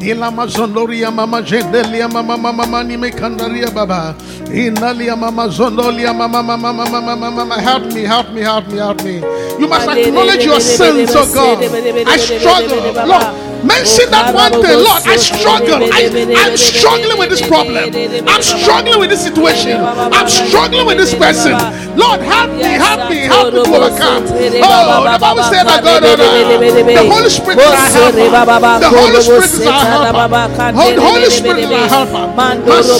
[0.02, 4.14] Ilama zondoria mama jendelia mama mama mani me kandaria baba.
[4.52, 7.60] Inalia mama zondolia mama mama mama mama mama.
[7.60, 9.14] Help me, help me, help me, help me.
[9.58, 11.64] You must acknowledge your sins, oh God.
[12.06, 13.55] I struggle, Lord.
[13.66, 15.02] Mention that one thing, oh, Lord.
[15.06, 15.82] I struggle.
[15.90, 16.06] I,
[16.38, 17.90] I'm struggling with this problem.
[18.30, 19.80] I'm struggling with this situation.
[19.82, 21.52] I'm struggling with this person.
[21.96, 24.22] Lord, help me, help me, help me to overcome.
[24.62, 28.30] Oh, the Bible said that God, oh, the Holy Spirit is our helper.
[28.78, 30.28] The Holy Spirit is our helper.
[30.30, 32.36] The Holy Spirit is our helper.
[32.68, 32.92] Oh,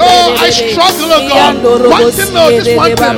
[0.00, 1.54] oh I struggle, oh God.
[1.90, 3.14] One thing, Lord, this one thing.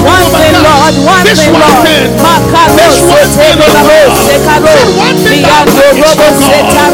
[0.00, 0.94] One thing, Lord.
[1.04, 1.84] One thing, Lord.
[2.90, 4.74] Sote babo sekaro.
[5.20, 6.84] Biyando robo seta.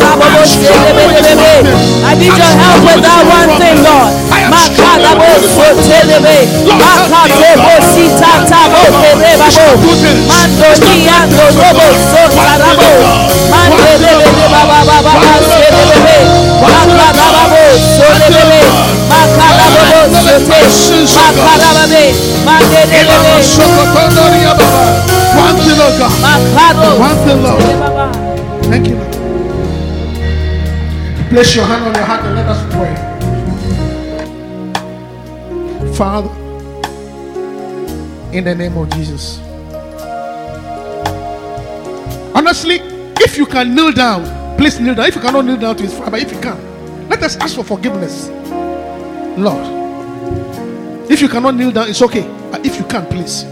[2.06, 4.12] I need your help with that one thing, Lord.
[4.50, 6.36] Makarabo sote bebe.
[6.66, 9.66] Makate bo sita tabo bebe babo.
[10.26, 10.68] Mando
[11.56, 11.88] Robo
[26.56, 27.62] One thing, Lord.
[28.64, 29.12] Thank you, Lord.
[31.28, 32.94] Place your hand on your heart and let us pray.
[35.94, 36.30] Father,
[38.32, 39.38] in the name of Jesus.
[42.34, 42.80] Honestly,
[43.20, 44.24] if you can kneel down,
[44.56, 45.08] please kneel down.
[45.08, 46.58] If you cannot kneel down to his father, if you can,
[47.10, 48.28] let us ask for forgiveness.
[49.36, 49.66] Lord.
[51.10, 52.26] If you cannot kneel down, it's okay.
[52.50, 53.44] But if you can, please.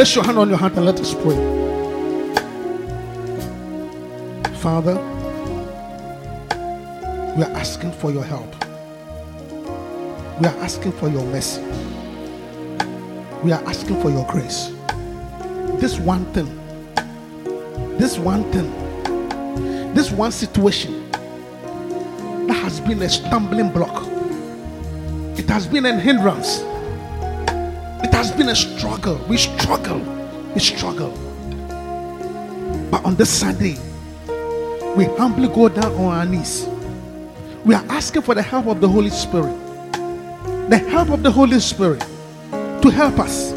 [0.00, 1.36] Place your hand on your heart and let us pray.
[4.54, 4.94] Father,
[7.36, 8.50] We are asking for your help.
[10.40, 11.60] We are asking for your mercy.
[13.44, 14.72] We are asking for your grace.
[15.82, 16.48] This one thing,
[17.98, 18.72] this one thing,
[19.92, 21.10] this one situation
[22.46, 24.06] that has been a stumbling block,
[25.38, 26.62] it has been a hindrance,
[28.20, 29.16] has been a struggle.
[29.30, 30.00] We struggle,
[30.52, 31.08] we struggle.
[32.90, 33.78] But on this Sunday,
[34.94, 36.68] we humbly go down on our knees.
[37.64, 39.56] We are asking for the help of the Holy Spirit.
[40.68, 42.00] The help of the Holy Spirit
[42.82, 43.52] to help us.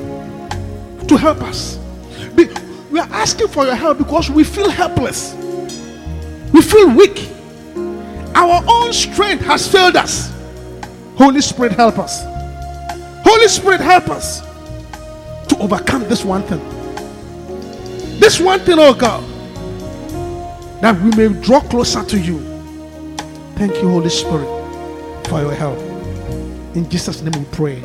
[1.09, 1.77] To help us.
[2.89, 5.33] We are asking for your help because we feel helpless.
[6.53, 7.27] We feel weak.
[8.33, 10.31] Our own strength has failed us.
[11.17, 12.23] Holy Spirit, help us.
[13.25, 14.52] Holy Spirit, help us
[15.63, 16.59] overcome this one thing.
[18.19, 19.23] This one thing, oh God,
[20.81, 22.39] that we may draw closer to you.
[23.55, 24.47] Thank you, Holy Spirit,
[25.27, 25.79] for your help.
[26.75, 27.79] In Jesus' name we pray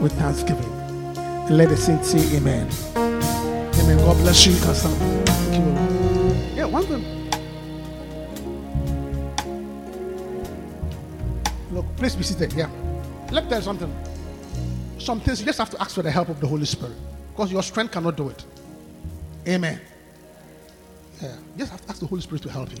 [0.00, 0.70] with thanksgiving.
[1.16, 2.68] And let the saints say amen.
[2.96, 3.98] Amen.
[3.98, 4.52] God bless you.
[4.52, 4.58] You.
[4.58, 6.56] Thank you.
[6.56, 7.04] Yeah, one thing.
[11.72, 12.52] Look, please be seated.
[12.52, 12.70] Yeah.
[13.32, 13.92] Let me tell you something.
[14.98, 16.94] Some things you just have to ask for the help of the Holy Spirit.
[17.34, 18.44] Because your strength cannot do it.
[19.48, 19.80] Amen.
[21.20, 21.34] Yeah.
[21.58, 22.78] Just ask the Holy Spirit to help you.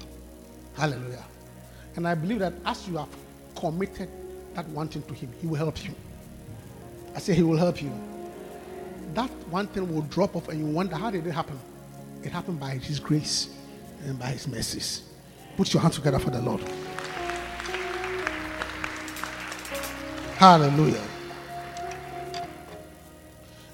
[0.76, 1.24] Hallelujah.
[1.96, 3.08] And I believe that as you have
[3.56, 4.08] committed
[4.54, 5.92] that one thing to Him, He will help you.
[7.16, 7.90] I say He will help you.
[9.14, 11.58] That one thing will drop off, and you wonder how did it happen?
[12.22, 13.50] It happened by His grace
[14.04, 15.02] and by His mercies.
[15.56, 16.62] Put your hands together for the Lord.
[20.36, 21.02] Hallelujah.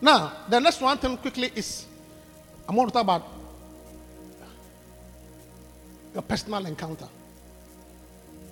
[0.01, 1.86] Now, the next one thing quickly is
[2.68, 3.26] I'm going to talk about
[6.14, 7.09] your personal encounter.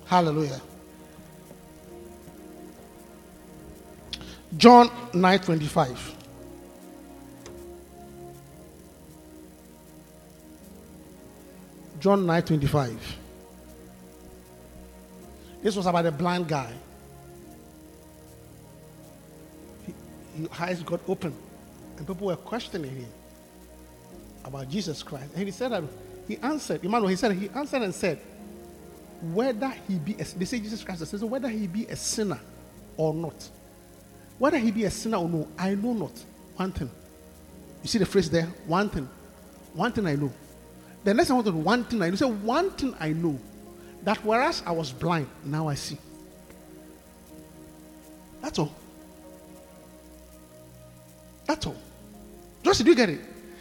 [0.06, 0.60] Hallelujah.
[4.56, 6.14] John 9 25.
[12.00, 13.16] John 9 25.
[15.62, 16.72] This was about a blind guy.
[20.58, 21.34] Eyes got open,
[21.96, 23.08] and people were questioning him
[24.44, 25.32] about Jesus Christ.
[25.34, 25.84] And he said that
[26.26, 28.18] he answered, Emmanuel, he said, he answered and said,
[29.32, 32.38] whether he be, a, they say Jesus Christ says, whether he be a sinner
[32.96, 33.48] or not.
[34.38, 36.12] Whether he be a sinner or no, I know not.
[36.56, 36.90] One thing.
[37.82, 38.46] You see the phrase there?
[38.66, 39.08] One thing.
[39.74, 40.32] One thing I know.
[41.04, 42.16] The next I one, one thing I know.
[42.16, 43.38] Say, one thing I know.
[44.04, 45.98] That whereas I was blind, now I see.
[48.40, 48.72] That's all.
[51.48, 51.76] That's all.
[52.62, 53.20] Just do you get it?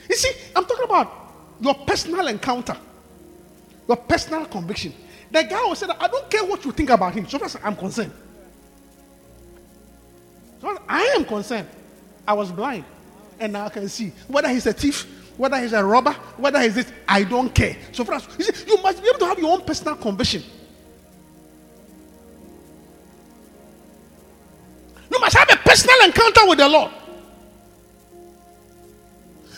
[0.10, 1.12] You see, I'm talking about
[1.62, 2.76] your personal encounter,
[3.88, 4.94] your personal conviction.
[5.32, 7.76] The guy will say that I don't care what you think about him, so I'm
[7.78, 8.12] concerned.
[10.60, 11.70] So I am concerned.
[12.28, 12.84] I was blind,
[13.40, 15.08] and now I can see whether he's a thief,
[15.38, 16.92] whether he's a robber, whether he's this.
[17.08, 17.78] I don't care.
[17.94, 20.44] So far as you see, you must be able to have your own personal conviction.
[25.10, 26.92] You must have a personal encounter with the Lord.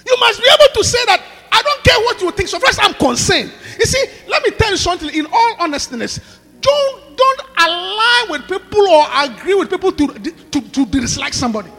[0.10, 2.50] You must be able to say that I don't care what you think.
[2.50, 3.52] So first, I'm concerned.
[3.78, 5.10] You see, let me tell you something.
[5.14, 6.20] In all honestiness,
[6.62, 11.70] don't don't align with people or agree with people to to, to dislike somebody.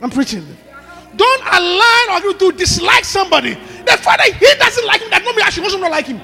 [0.00, 0.46] I'm preaching.
[1.16, 3.54] Don't align or agree to dislike somebody.
[3.54, 5.10] The father he doesn't like him.
[5.10, 6.20] That no me I should also not like him.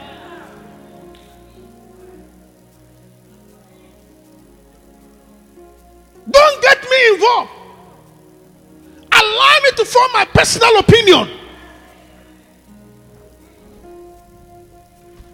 [6.30, 7.59] Don't get me involved
[9.20, 11.28] allow me to form my personal opinion.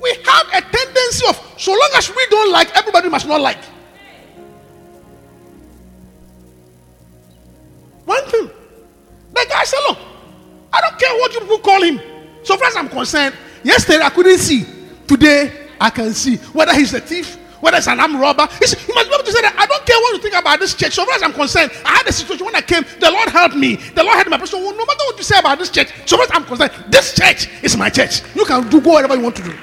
[0.01, 3.63] We have a tendency of, so long as we don't like, everybody must not like.
[8.05, 8.51] One thing,
[9.33, 9.99] the guy said, Look,
[10.73, 12.01] I don't care what you people call him.
[12.45, 13.35] So far as I'm concerned,
[13.65, 14.65] yesterday I couldn't see.
[15.07, 16.37] Today I can see.
[16.37, 17.37] Whether he's a thief,
[17.67, 18.47] whether it's an armed robber.
[18.61, 20.39] You, see, you must be able to say that I don't care what you think
[20.39, 20.95] about this church.
[20.95, 23.57] So far as I'm concerned, I had a situation when I came, the Lord helped
[23.57, 23.75] me.
[23.75, 24.63] The Lord had my person.
[24.63, 27.13] Well, no matter what you say about this church, so far as I'm concerned, this
[27.17, 28.23] church is my church.
[28.37, 29.55] You can do go whatever you want to do.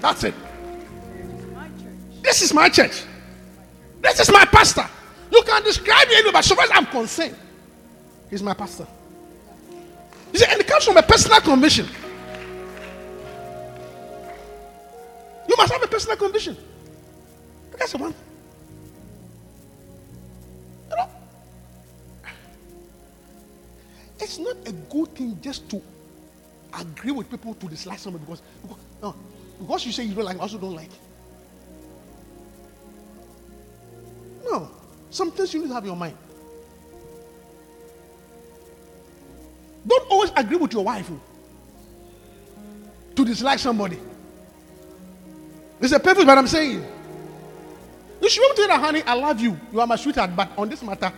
[0.00, 0.34] That's it.
[2.22, 3.02] This is my church.
[4.00, 4.86] This is my pastor.
[5.32, 7.34] You can describe me anyway, but so far as I'm concerned,
[8.30, 8.86] he's my pastor.
[10.32, 11.88] You see, and it comes from a personal conviction.
[15.54, 16.56] You must have a personal condition.
[17.78, 18.14] That's the one.
[20.90, 21.08] You know,
[24.18, 25.80] it's not a good thing just to
[26.76, 29.14] agree with people to dislike somebody because, because, no,
[29.60, 30.90] because you say you don't like, I also don't like.
[34.44, 34.68] No.
[35.10, 36.16] Some things you need to have in your mind.
[39.86, 41.20] Don't always agree with your wife oh,
[43.14, 44.00] to dislike somebody.
[45.84, 46.82] It's a purpose, but I'm saying.
[48.22, 49.60] You should be able to say honey, I love you.
[49.70, 51.12] You are my sweetheart, but on this matter,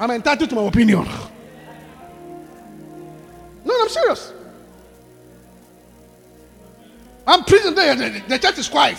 [0.00, 1.06] I'm entitled to my opinion.
[3.62, 4.32] No, I'm serious.
[7.26, 8.96] I'm preaching there, the, the church is quiet.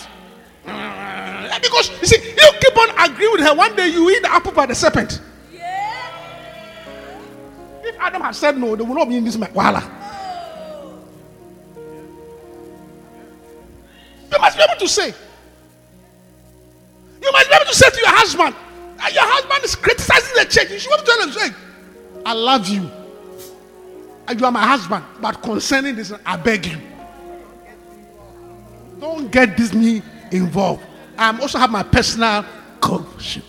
[0.64, 3.54] Because you see, you keep on agreeing with her.
[3.56, 5.20] One day you eat the apple by the serpent.
[7.82, 10.05] If Adam had said no, they would not be in this wala.
[14.36, 15.14] You must be able to say.
[17.22, 18.54] You must be able to say to your husband,
[19.02, 20.70] and your husband is criticizing the church.
[20.70, 21.56] You should be able to tell him, say,
[22.26, 22.90] I love you.
[24.28, 25.06] And you are my husband.
[25.22, 26.78] But concerning this, I beg you.
[29.00, 30.82] Don't get me involved.
[31.16, 32.44] I also have my personal
[32.78, 33.42] conviction.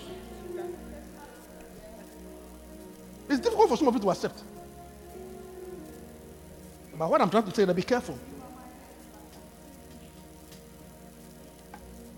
[3.29, 4.41] It's difficult for some of you to accept.
[6.97, 8.17] But what I'm trying to say is be careful.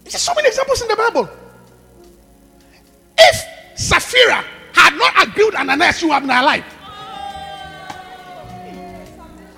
[0.10, 1.30] There's so many examples in the Bible.
[3.18, 3.46] If
[3.80, 4.44] Sapphira
[4.74, 6.64] had not agreed with Ananias, she would have been alive.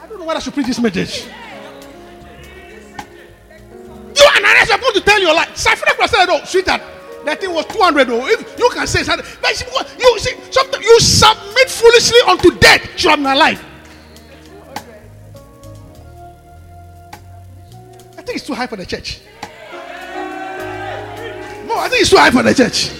[0.02, 1.26] I don't know whether I should preach this message.
[4.14, 5.56] You Ananias are going to tell your life.
[5.56, 6.82] Sapphira could have said, "Oh, sweetheart,
[7.24, 8.28] that thing was 200 though.
[8.28, 9.52] If you can say something, but
[9.98, 13.66] you see, something you submit foolishly unto death, would have been alive.
[18.18, 19.22] I think it's too high for the church.
[21.72, 22.92] No, I think it's too high for the church.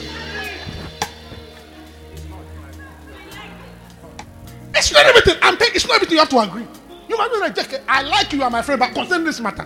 [4.74, 5.36] It's not everything.
[5.42, 5.76] I'm taking.
[5.76, 6.66] It's not everything you have to agree.
[7.10, 9.66] You might be like, I like you, you are my friend, but concerning this matter,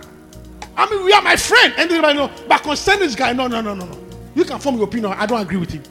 [0.76, 2.32] I mean, we are my friend, and everybody know.
[2.48, 3.98] But concerning this guy, no, no, no, no, no.
[4.34, 5.12] You can form your opinion.
[5.16, 5.84] I don't agree with him.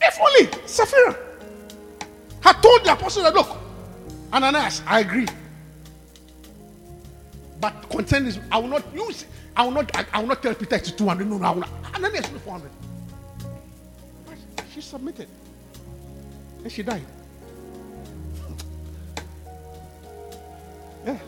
[0.00, 1.16] If only Sapphira
[2.42, 3.56] had told the apostle that, look,
[4.32, 5.26] Ananias, I agree.
[7.60, 9.26] But concerning this, I will not use.
[9.58, 9.96] I will not.
[9.96, 11.28] I, I will not tell Peter it's 200.
[11.28, 11.70] No, no, I will not.
[11.92, 12.70] Ananias is 400.
[14.72, 15.28] She submitted.
[16.62, 17.04] And she died.
[21.04, 21.18] Yeah.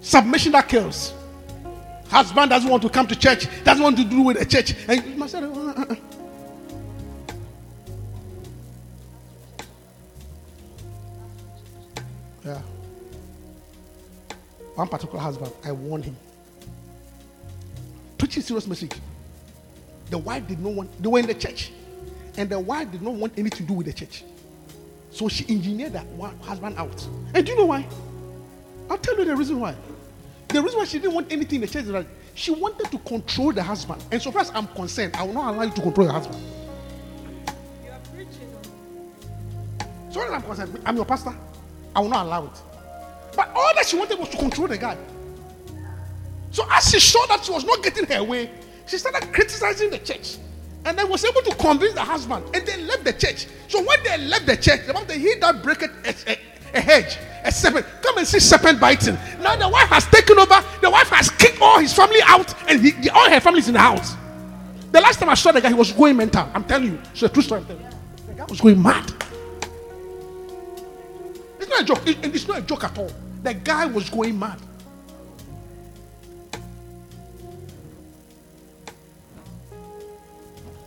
[0.00, 1.12] Submission that kills.
[2.08, 4.74] Husband doesn't want to come to church, doesn't want to do with the church.
[4.88, 5.96] And you must say, uh, uh, uh.
[12.44, 12.62] Yeah.
[14.76, 16.16] One particular husband, I warned him.
[18.18, 18.92] Preaching serious message.
[20.10, 21.72] The wife did not want, they were in the church,
[22.36, 24.22] and the wife did not want anything to do with the church.
[25.10, 27.08] So she engineered that one husband out.
[27.34, 27.86] And do you know why?
[28.90, 29.74] I'll tell you the reason why.
[30.48, 32.98] The reason why she didn't want anything in the church is that she wanted to
[32.98, 34.04] control the husband.
[34.12, 36.42] And so far as I'm concerned, I will not allow you to control your husband.
[37.82, 38.54] You are preaching.
[39.80, 39.86] Oh.
[40.10, 41.34] So far as I'm concerned, I'm your pastor.
[41.94, 42.62] I will not allow it.
[43.36, 44.96] But all that she wanted was to control the guy.
[46.50, 48.50] So as she saw that she was not getting her way,
[48.86, 50.38] she started criticizing the church.
[50.86, 52.44] And then was able to convince the husband.
[52.54, 53.46] And they left the church.
[53.68, 56.38] So when they left the church, the moment they hit that break a, a,
[56.74, 57.84] a hedge, a serpent.
[58.02, 59.18] Come and see serpent biting.
[59.40, 60.64] Now the wife has taken over.
[60.80, 63.74] The wife has kicked all his family out, and he, all her family is in
[63.74, 64.14] the house.
[64.92, 66.48] The last time I saw the guy, he was going mental.
[66.54, 67.62] I'm telling you, it's a true story.
[67.62, 69.12] The guy was going mad.
[71.58, 72.06] It's not a joke.
[72.06, 73.10] It, it's not a joke at all.
[73.46, 74.58] The guy was going mad.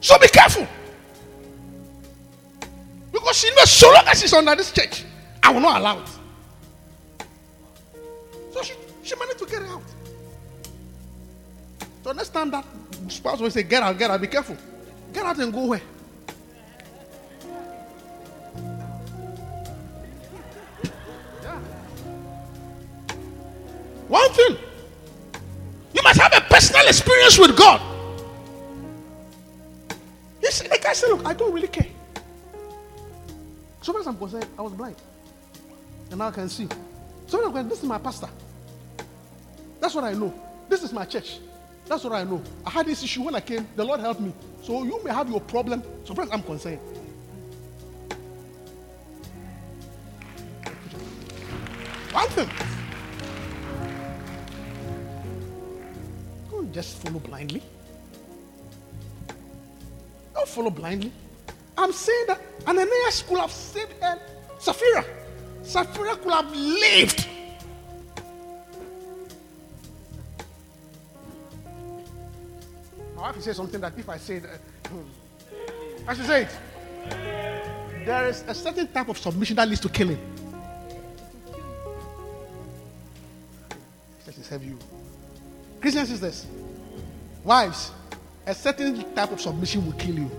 [0.01, 0.67] So be careful.
[3.13, 5.05] Because she knows so long as she's under this church,
[5.41, 6.09] I will not allow it.
[8.51, 9.81] So she, she managed to get out.
[12.13, 12.65] Next time that
[13.07, 14.57] spouse will say, Get out, get out, be careful.
[15.13, 15.81] Get out and go where?
[24.09, 24.57] One thing
[25.93, 27.79] you must have a personal experience with God.
[30.41, 31.87] You see, the guy said, Look, I don't really care.
[33.81, 34.95] So far as I'm concerned, I was blind.
[36.09, 36.67] And now I can see.
[37.27, 38.29] So I'm going, this is my pastor.
[39.79, 40.33] That's what I know.
[40.67, 41.39] This is my church.
[41.85, 42.41] That's what I know.
[42.65, 43.67] I had this issue when I came.
[43.75, 44.33] The Lord helped me.
[44.63, 45.83] So you may have your problem.
[46.03, 46.79] So far as I'm concerned.
[52.11, 52.68] One thing.
[56.79, 57.61] Just follow blindly.
[60.33, 61.11] Don't follow blindly.
[61.77, 64.17] I'm saying that Ananias could have saved her.
[64.59, 65.03] Sapphira.
[65.61, 67.27] Sapphira could have lived.
[73.13, 74.61] My wife say something that if I say that,
[76.07, 78.05] I uh, should say it.
[78.05, 80.19] There is a certain type of submission that leads to killing.
[84.25, 84.73] This is heavy.
[85.81, 86.45] Christian sisters,
[87.43, 87.91] wives,
[88.45, 90.31] a certain type of submission will kill you.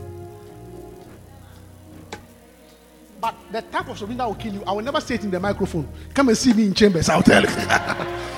[3.20, 5.30] But the type of submission that will kill you, I will never say it in
[5.30, 5.88] the microphone.
[6.14, 7.48] Come and see me in chambers, I'll tell you.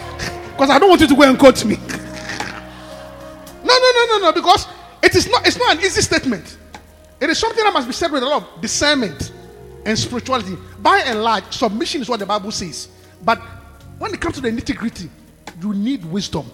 [0.53, 1.77] Because I don't want you to go and quote me.
[3.65, 4.69] no, no, no, no, no, because
[5.03, 6.59] it is not it's not an easy statement.
[7.21, 9.33] It is something that must be said with a lot of discernment
[9.87, 10.57] and spirituality.
[10.81, 12.89] By and large, submission is what the Bible says.
[13.25, 13.39] But
[13.99, 15.09] when it comes to the nitty gritty,
[15.61, 16.49] you need wisdom.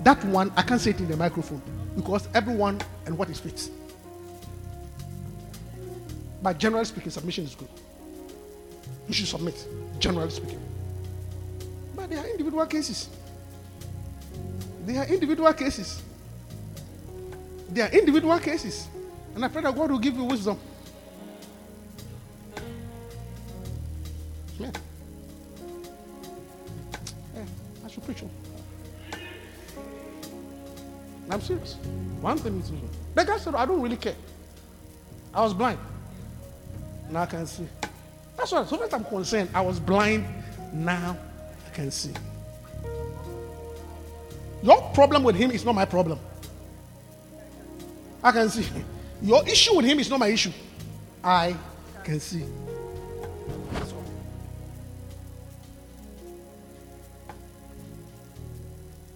[0.00, 1.62] That one, I can't say it in the microphone
[1.94, 3.68] because everyone and what is fit.
[6.42, 7.68] But generally speaking, submission is good.
[9.06, 9.66] You should submit,
[9.98, 10.60] generally speaking.
[11.94, 13.10] But there are individual cases.
[14.86, 16.02] There are individual cases.
[17.68, 18.88] There are individual cases.
[19.34, 20.58] And I pray that God will give you wisdom.
[31.30, 31.74] I'm serious.
[32.20, 32.72] One thing is,
[33.14, 34.16] the guy said, I don't really care.
[35.32, 35.78] I was blind.
[37.08, 37.66] Now I can see.
[38.36, 40.24] That's why, so far as I'm concerned, I was blind.
[40.72, 41.16] Now
[41.66, 42.12] I can see.
[44.62, 46.18] Your problem with him is not my problem.
[48.22, 48.66] I can see.
[49.22, 50.52] Your issue with him is not my issue.
[51.22, 51.54] I
[52.04, 52.44] can see.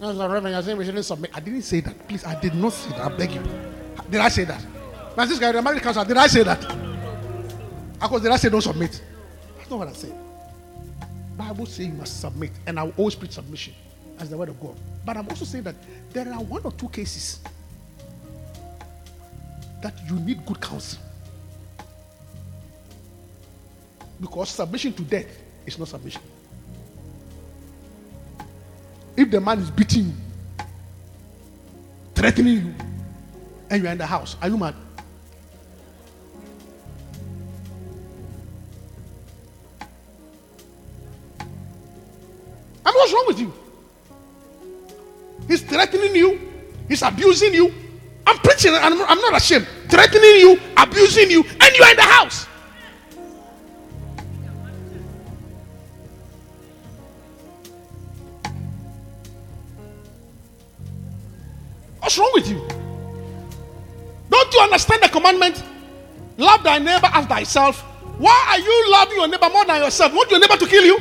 [0.05, 1.31] No, no, Reverend, you're saying we shouldn't submit.
[1.33, 2.07] I didn't say that.
[2.07, 3.01] Please, I did not say that.
[3.01, 3.43] I beg you.
[4.11, 4.63] Did I say that?
[5.17, 6.63] Guy, the American council, did I say that?
[8.03, 9.01] Of course, did I say don't submit?
[9.57, 10.15] That's not what I said.
[11.39, 13.73] Bible says you must submit, and I will always preach submission
[14.19, 14.77] as the word of God.
[15.07, 15.77] But I'm also saying that
[16.11, 17.41] there are one or two cases
[19.81, 21.01] that you need good counsel.
[24.21, 25.29] Because submission to death
[25.65, 26.21] is not submission.
[29.17, 30.65] If the man is beating you,
[32.15, 32.75] threatening you,
[33.71, 34.75] and you're in the house, are you mad?
[42.87, 43.53] I mean, what's wrong with you?
[45.47, 46.53] He's threatening you,
[46.89, 47.73] he's abusing you.
[48.27, 49.69] I'm preaching, I'm, I'm not ashamed.
[49.89, 52.47] Threatening you, abusing you, and you're in the house.
[65.25, 65.64] Commandment?
[66.37, 67.81] Love thy neighbor as thyself.
[68.18, 70.12] Why are you loving your neighbor more than yourself?
[70.12, 70.99] Want your neighbor to kill you?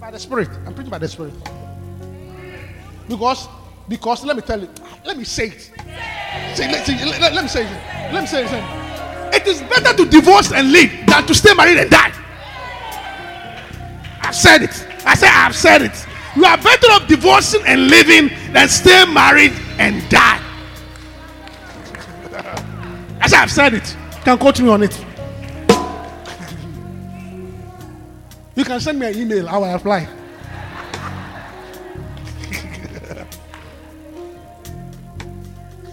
[0.00, 0.48] By the Spirit.
[0.66, 1.34] I'm preaching by the Spirit.
[3.08, 3.48] Because,
[3.88, 4.68] because let me tell you,
[5.04, 5.70] let me say it.
[6.54, 6.88] Say, let,
[7.20, 8.12] let, let me say it.
[8.12, 9.34] Let me say it.
[9.34, 12.12] It is better to divorce and leave than to stay married and die.
[14.22, 14.86] I've said it.
[15.04, 16.06] I said I've said it.
[16.40, 20.40] You are better off divorcing and living than stay married and die.
[23.20, 23.94] I said I've said it.
[24.16, 25.04] You can quote me on it.
[28.56, 29.50] You can send me an email.
[29.50, 30.08] I will reply.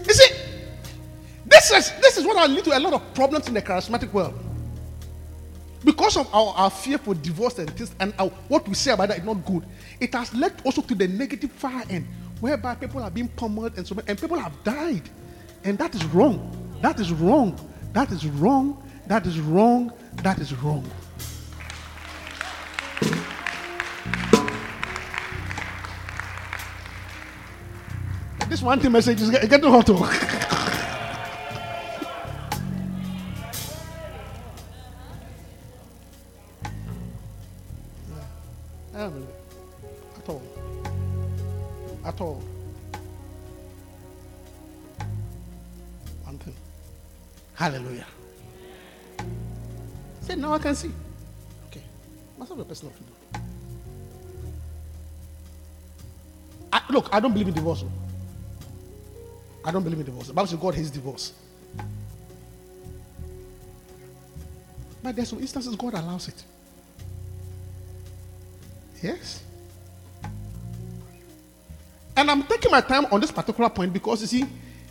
[0.06, 0.34] you see,
[1.44, 4.10] this is this is what will lead to a lot of problems in the charismatic
[4.14, 4.47] world.
[5.84, 9.08] Because of our, our fear for divorce and this and our, what we say about
[9.08, 9.64] that is not good,
[10.00, 12.06] it has led also to the negative far end,
[12.40, 15.08] whereby people are being pummeled and so and people have died.
[15.64, 16.54] And that is wrong.
[16.82, 17.58] That is wrong.
[17.92, 18.82] That is wrong.
[19.06, 19.92] That is wrong.
[20.22, 20.84] That is wrong.
[28.48, 29.86] This one thing message is get- getting hot.
[29.90, 30.44] Oh.
[47.58, 48.06] Hallelujah.
[50.20, 50.92] Say, now I can see.
[51.66, 51.82] Okay.
[52.38, 53.16] Must have a personal opinion.
[56.72, 57.82] I, look, I don't believe in divorce.
[57.84, 57.90] oh.
[59.64, 60.28] I don't believe in divorce.
[60.28, 61.32] The Bible says God hates divorce.
[65.02, 66.44] But there's some instances God allows it.
[69.02, 69.42] Yes.
[72.16, 74.46] And I'm taking my time on this particular point because you see,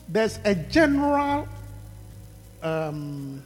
[0.10, 1.48] there's a general,
[2.62, 3.44] um,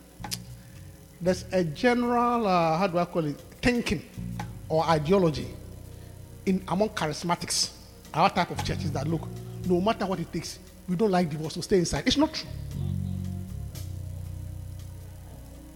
[1.19, 4.03] there's a general, uh, how do I call it, thinking
[4.69, 5.47] or ideology
[6.45, 7.71] in among charismatics,
[8.13, 9.27] our type of churches that look,
[9.65, 12.03] no matter what it takes, we don't like divorce, so stay inside.
[12.07, 12.49] It's not true.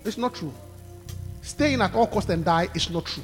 [0.04, 0.54] It's not true.
[1.42, 3.24] Staying at all cost and die is not true.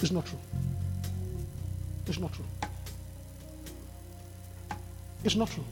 [0.00, 0.38] It's not true.
[2.06, 2.44] It's not true.
[5.24, 5.64] It's not true.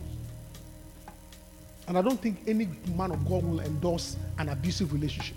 [1.91, 5.35] And I don't think any man of God will endorse an abusive relationship.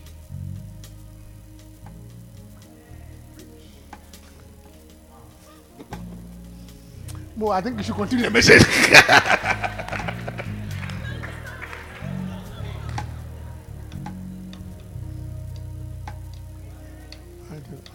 [7.35, 8.61] Well, I think we should continue the message.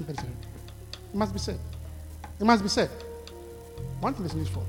[0.08, 1.60] it must be said.
[2.40, 2.90] It must be said.
[4.00, 4.66] One thing is useful.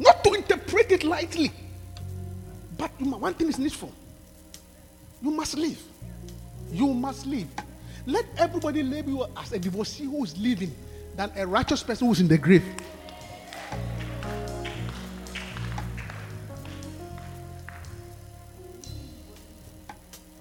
[0.00, 1.52] Not to interpret it lightly,
[2.80, 3.92] but one thing is needful.
[5.22, 5.80] You must live.
[6.72, 7.46] You must live.
[8.06, 10.74] Let everybody label you as a divorcee who is living
[11.14, 12.64] than a righteous person who's in the grave.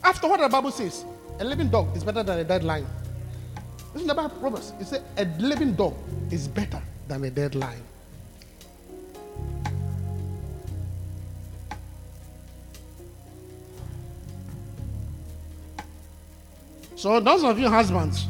[0.01, 1.03] After what the Bible says,
[1.39, 2.87] a living dog is better than a dead lion.
[3.95, 4.71] Isn't the Bible Proverbs?
[4.79, 5.93] It says a living dog
[6.31, 7.81] is better than a dead lion.
[16.99, 18.27] So those of you husbands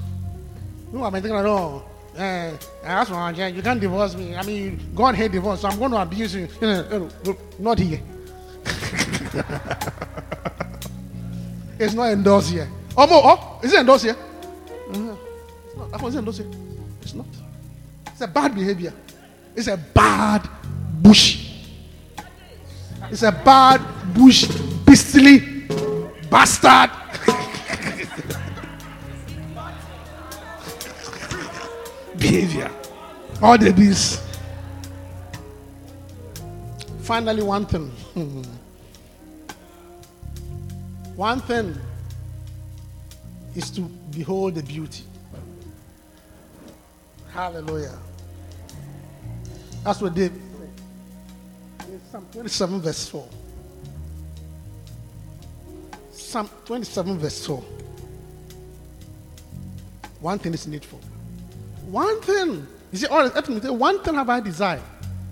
[0.92, 1.84] who been thinking, oh,
[2.16, 2.52] uh,
[2.84, 4.36] that's one, you can't divorce me.
[4.36, 6.48] I mean, God hate divorce, so I'm going to abuse you.
[7.58, 8.00] Not here.
[11.80, 12.70] it's not endorsed here.
[12.96, 14.16] Oh, oh, is it endorsed here?
[14.94, 15.16] Uh-huh.
[16.04, 16.28] It's not.
[17.02, 17.26] It's not.
[18.06, 18.94] It's a bad behavior.
[19.56, 20.48] It's a bad
[21.02, 21.56] bush.
[23.10, 23.82] It's a bad
[24.14, 24.46] bush,
[24.86, 25.40] beastly
[26.30, 26.99] bastard.
[32.20, 32.72] Behavior.
[33.42, 34.22] All the this.
[37.02, 37.90] Finally, one thing.
[41.16, 41.76] one thing
[43.56, 43.82] is to
[44.12, 45.04] behold the beauty.
[47.32, 47.98] Hallelujah.
[49.84, 52.00] That's what David said.
[52.12, 53.28] Psalm 27, verse 4.
[56.12, 57.64] Psalm 27, verse 4.
[60.20, 61.00] One thing is needful.
[61.92, 62.68] One thing.
[62.92, 64.82] You see, all one thing have I desired.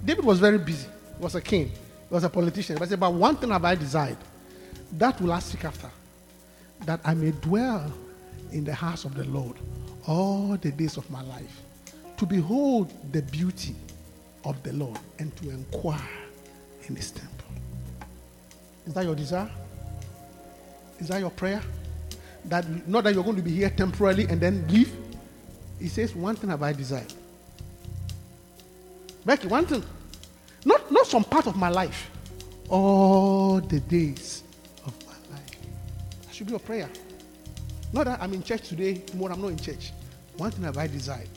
[0.04, 0.88] David was very busy.
[1.18, 1.70] He was a king.
[1.70, 2.78] He was a politician.
[2.78, 4.18] But he said, but one thing have I desired.
[4.94, 5.90] That will I seek after.
[6.86, 7.94] That I may dwell
[8.52, 9.58] in the house of the Lord
[10.08, 11.62] all the days of my life.
[12.18, 13.76] To behold the beauty
[14.44, 16.00] of the Lord and to inquire
[16.88, 17.34] in his temple.
[18.86, 19.52] Is that your desire?
[21.00, 21.62] Is that your prayer?
[22.46, 24.92] That not that you're going to be here temporarily and then leave?
[25.80, 27.14] He says, One thing have I desired.
[29.26, 29.84] Becky, one thing.
[30.66, 32.10] Not, not some part of my life.
[32.70, 34.44] All the days
[34.86, 35.52] of my life.
[36.24, 36.90] That should be a prayer.
[37.94, 39.92] Not that I'm in church today, tomorrow I'm not in church.
[40.38, 41.30] One thing have I desired.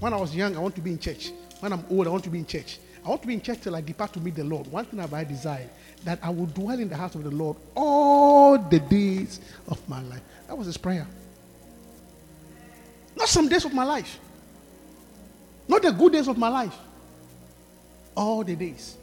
[0.00, 1.30] When I was young, I want to be in church.
[1.60, 2.78] When I'm old, I want to be in church.
[3.04, 4.66] I want to be in church till I depart to meet the Lord.
[4.66, 5.68] One thing have I desired
[6.04, 10.00] that I will dwell in the house of the Lord all the days of my
[10.02, 10.22] life.
[10.46, 11.06] That was his prayer.
[13.16, 14.18] Not some days of my life.
[15.68, 16.76] Not the good days of my life.
[18.14, 18.96] All the days.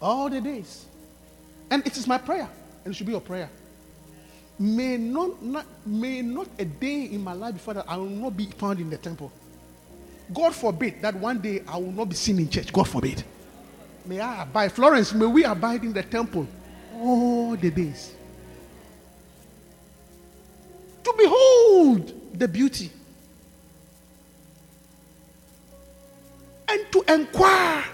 [0.00, 0.86] All the days.
[1.70, 2.48] And it is my prayer.
[2.84, 3.48] And it should be your prayer.
[4.58, 8.36] May not, not, may not a day in my life before that I will not
[8.36, 9.32] be found in the temple.
[10.32, 12.72] God forbid that one day I will not be seen in church.
[12.72, 13.22] God forbid.
[14.06, 14.72] May I abide.
[14.72, 16.46] Florence, may we abide in the temple
[16.94, 18.14] all the days.
[21.02, 22.90] To behold the beauty.
[26.68, 27.84] And to inquire.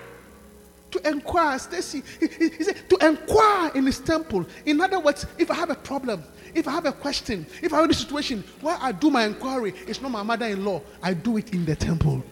[0.93, 2.03] To inquire, Stacy.
[2.19, 4.45] He, he, he said, to inquire in his temple.
[4.65, 7.81] In other words, if I have a problem, if I have a question, if I
[7.81, 10.83] have a situation where I do my inquiry, it's not my mother in law.
[11.03, 12.25] I do it in the temple.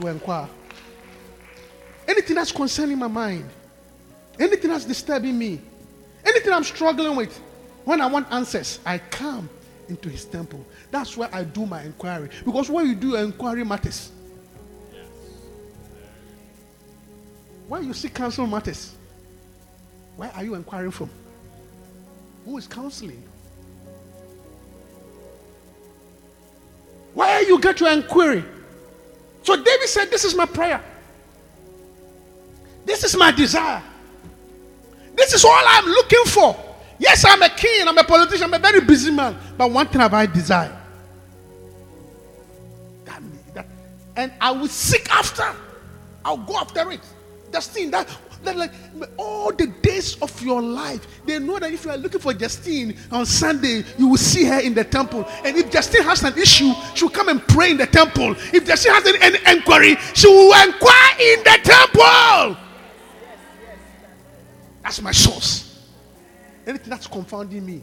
[0.00, 0.48] To inquire.
[2.08, 3.48] Anything that's concerning my mind,
[4.38, 5.60] anything that's disturbing me,
[6.24, 7.40] anything I'm struggling with,
[7.86, 9.48] when I want answers, I come
[9.88, 10.66] into his temple.
[10.90, 12.30] That's where I do my inquiry.
[12.44, 14.10] Because where you do your inquiry matters.
[17.68, 18.92] Why you seek counsel matters.
[20.16, 21.10] Where are you inquiring from?
[22.44, 23.22] Who is counseling?
[27.14, 28.44] Where you get your inquiry.
[29.44, 30.82] So David said, This is my prayer.
[32.84, 33.80] This is my desire.
[35.14, 36.65] This is all I'm looking for.
[36.98, 39.36] Yes, I'm a king, I'm a politician, I'm a very busy man.
[39.56, 40.76] But one thing have I desire.
[43.04, 43.22] That,
[43.54, 43.66] that,
[44.16, 45.54] and I will seek after.
[46.24, 47.00] I'll go after it.
[47.52, 48.08] Justine, that,
[48.42, 48.72] that like
[49.16, 52.96] all the days of your life, they know that if you are looking for Justine
[53.12, 55.24] on Sunday, you will see her in the temple.
[55.44, 58.34] And if Justine has an issue, she will come and pray in the temple.
[58.52, 62.56] If Justine has an, an inquiry, she will inquire in the temple.
[64.82, 65.65] That's my source.
[66.66, 67.82] Anything that's confounding me,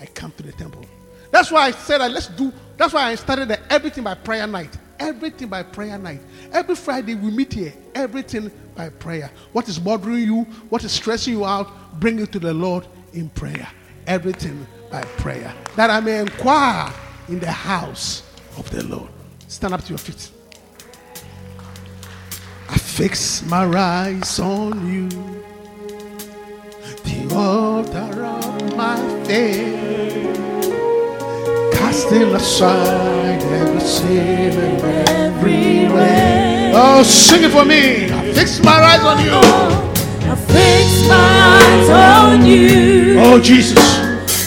[0.00, 0.84] I come to the temple.
[1.30, 4.46] That's why I said that let's do, that's why I started the everything by prayer
[4.46, 4.76] night.
[4.98, 6.20] Everything by prayer night.
[6.52, 7.72] Every Friday we meet here.
[7.94, 9.30] Everything by prayer.
[9.52, 13.28] What is bothering you, what is stressing you out, bring it to the Lord in
[13.30, 13.68] prayer.
[14.06, 15.54] Everything by prayer.
[15.76, 16.92] That I may inquire
[17.28, 18.22] in the house
[18.56, 19.10] of the Lord.
[19.46, 20.30] Stand up to your feet.
[22.68, 25.08] I fix my eyes on you,
[27.08, 30.72] the altar of my faith,
[31.72, 36.72] casting aside every sin and every way.
[36.74, 38.10] Oh, sing it for me.
[38.12, 39.32] I fix my eyes on you.
[40.30, 43.18] I fix my eyes on you.
[43.20, 43.98] Oh, Jesus.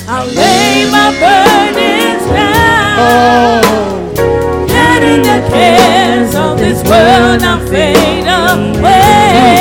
[0.08, 3.00] I'll lay my burdens down.
[3.00, 4.14] Oh,
[4.68, 9.61] Letting the cares of this world now fade away.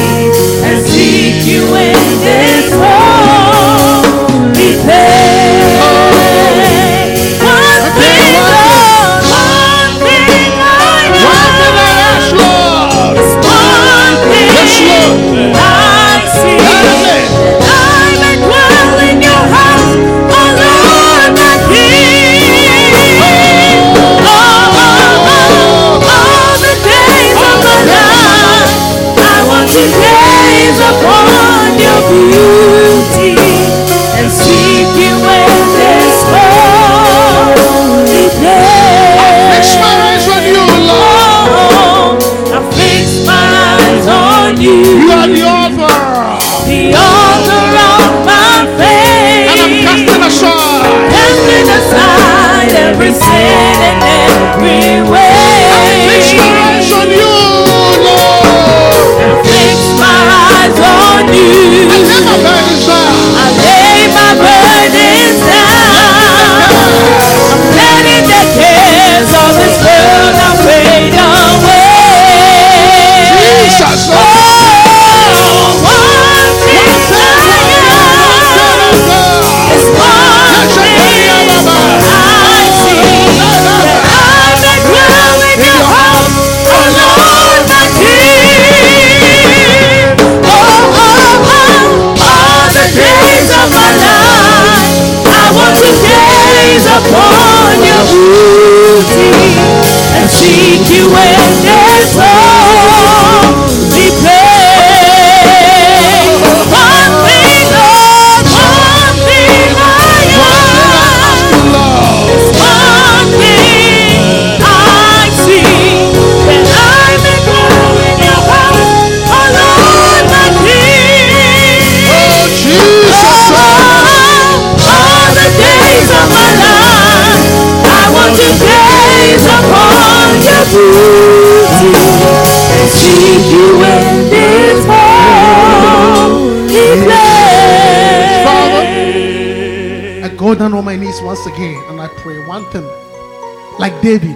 [144.01, 144.35] David,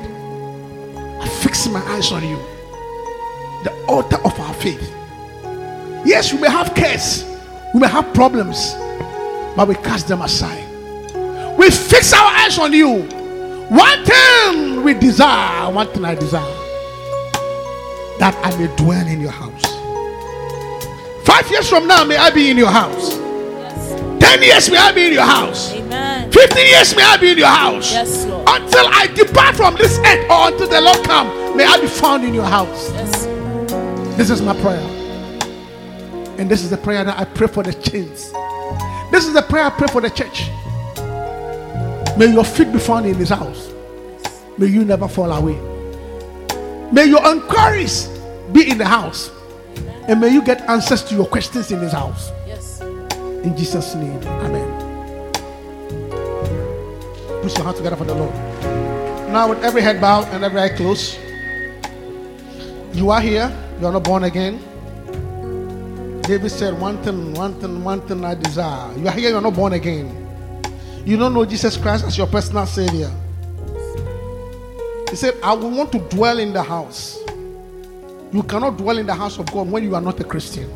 [1.20, 2.38] I fix my eyes on you,
[3.64, 4.94] the altar of our faith.
[6.06, 7.26] Yes, we may have cares,
[7.74, 8.74] we may have problems,
[9.56, 10.64] but we cast them aside.
[11.58, 13.02] We fix our eyes on you.
[13.70, 16.44] One thing we desire, one thing I desire,
[18.20, 19.64] that I may dwell in your house.
[21.26, 23.16] Five years from now, may I be in your house.
[24.20, 25.74] Ten years, may I be in your house.
[25.74, 26.32] Amen.
[26.32, 27.92] 15 years may I be in your house.
[27.92, 28.25] Yes.
[28.48, 31.58] Until I depart from this earth or until the Lord come.
[31.58, 32.92] May I be found in your house.
[32.92, 33.26] Yes.
[34.18, 34.80] This is my prayer.
[36.38, 38.32] And this is the prayer that I pray for the chains.
[39.12, 40.50] This is the prayer I pray for the church.
[42.18, 43.72] May your feet be found in his house.
[44.58, 45.60] May you never fall away.
[46.92, 48.08] May your inquiries
[48.54, 49.32] be in the house.
[50.08, 52.32] And may you get answers to your questions in his house.
[52.48, 52.80] Yes.
[52.82, 54.22] In Jesus' name.
[54.24, 54.55] Amen.
[57.46, 58.34] Put your hands together for the Lord.
[59.32, 61.20] Now, with every head bowed and every eye closed,
[62.92, 64.58] you are here, you are not born again.
[66.24, 68.98] David said, One thing, one thing, one thing I desire.
[68.98, 70.10] You are here, you are not born again.
[71.06, 73.12] You don't know Jesus Christ as your personal Savior.
[75.12, 77.20] He said, I will want to dwell in the house.
[78.34, 80.68] You cannot dwell in the house of God when you are not a Christian.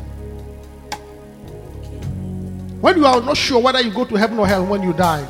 [2.80, 5.28] When you are not sure whether you go to heaven or hell when you die.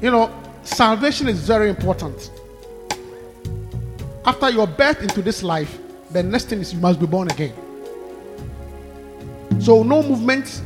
[0.00, 2.30] You know, salvation is very important.
[4.24, 5.78] After your birth into this life,
[6.10, 7.54] the next thing is you must be born again.
[9.60, 10.62] So, no movement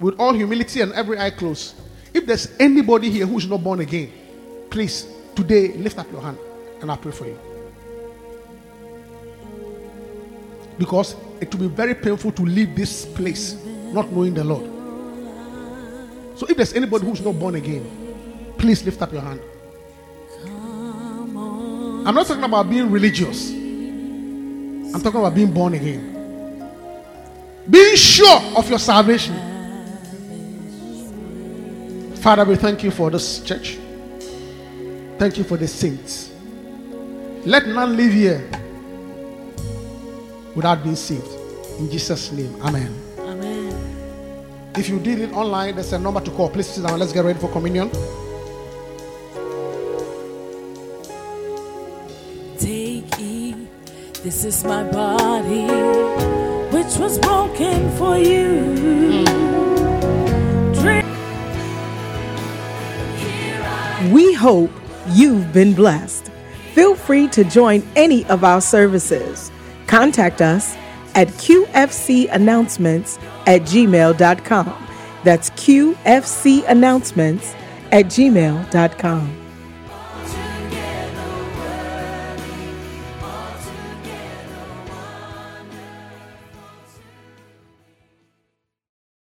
[0.00, 1.74] with all humility and every eye closed.
[2.14, 4.10] If there's anybody here who's not born again,
[4.70, 6.38] please, today, lift up your hand
[6.80, 7.38] and I'll pray for you.
[10.78, 13.54] Because it will be very painful to leave this place
[13.92, 14.64] not knowing the Lord.
[16.38, 18.03] So if there's anybody who's not born again,
[18.64, 19.42] please lift up your hand.
[22.06, 23.50] I'm not talking about being religious.
[23.50, 26.02] I'm talking about being born again.
[27.68, 29.36] Being sure of your salvation.
[32.16, 33.76] Father, we thank you for this church.
[35.18, 36.32] Thank you for the saints.
[37.44, 38.50] Let none live here
[40.54, 41.28] without being saved.
[41.78, 42.98] In Jesus' name, Amen.
[43.18, 44.72] Amen.
[44.74, 46.48] If you did it online, there's a number to call.
[46.48, 46.98] Please sit down.
[46.98, 47.90] Let's get ready for communion.
[54.24, 55.66] This is my body,
[56.74, 59.22] which was broken for you.
[60.80, 61.04] Drink.
[64.10, 64.70] We hope
[65.08, 66.30] you've been blessed.
[66.72, 69.52] Feel free to join any of our services.
[69.88, 70.74] Contact us
[71.14, 74.86] at qfcannouncements at gmail.com.
[75.22, 77.54] That's qfcannouncements
[77.92, 79.43] at gmail.com.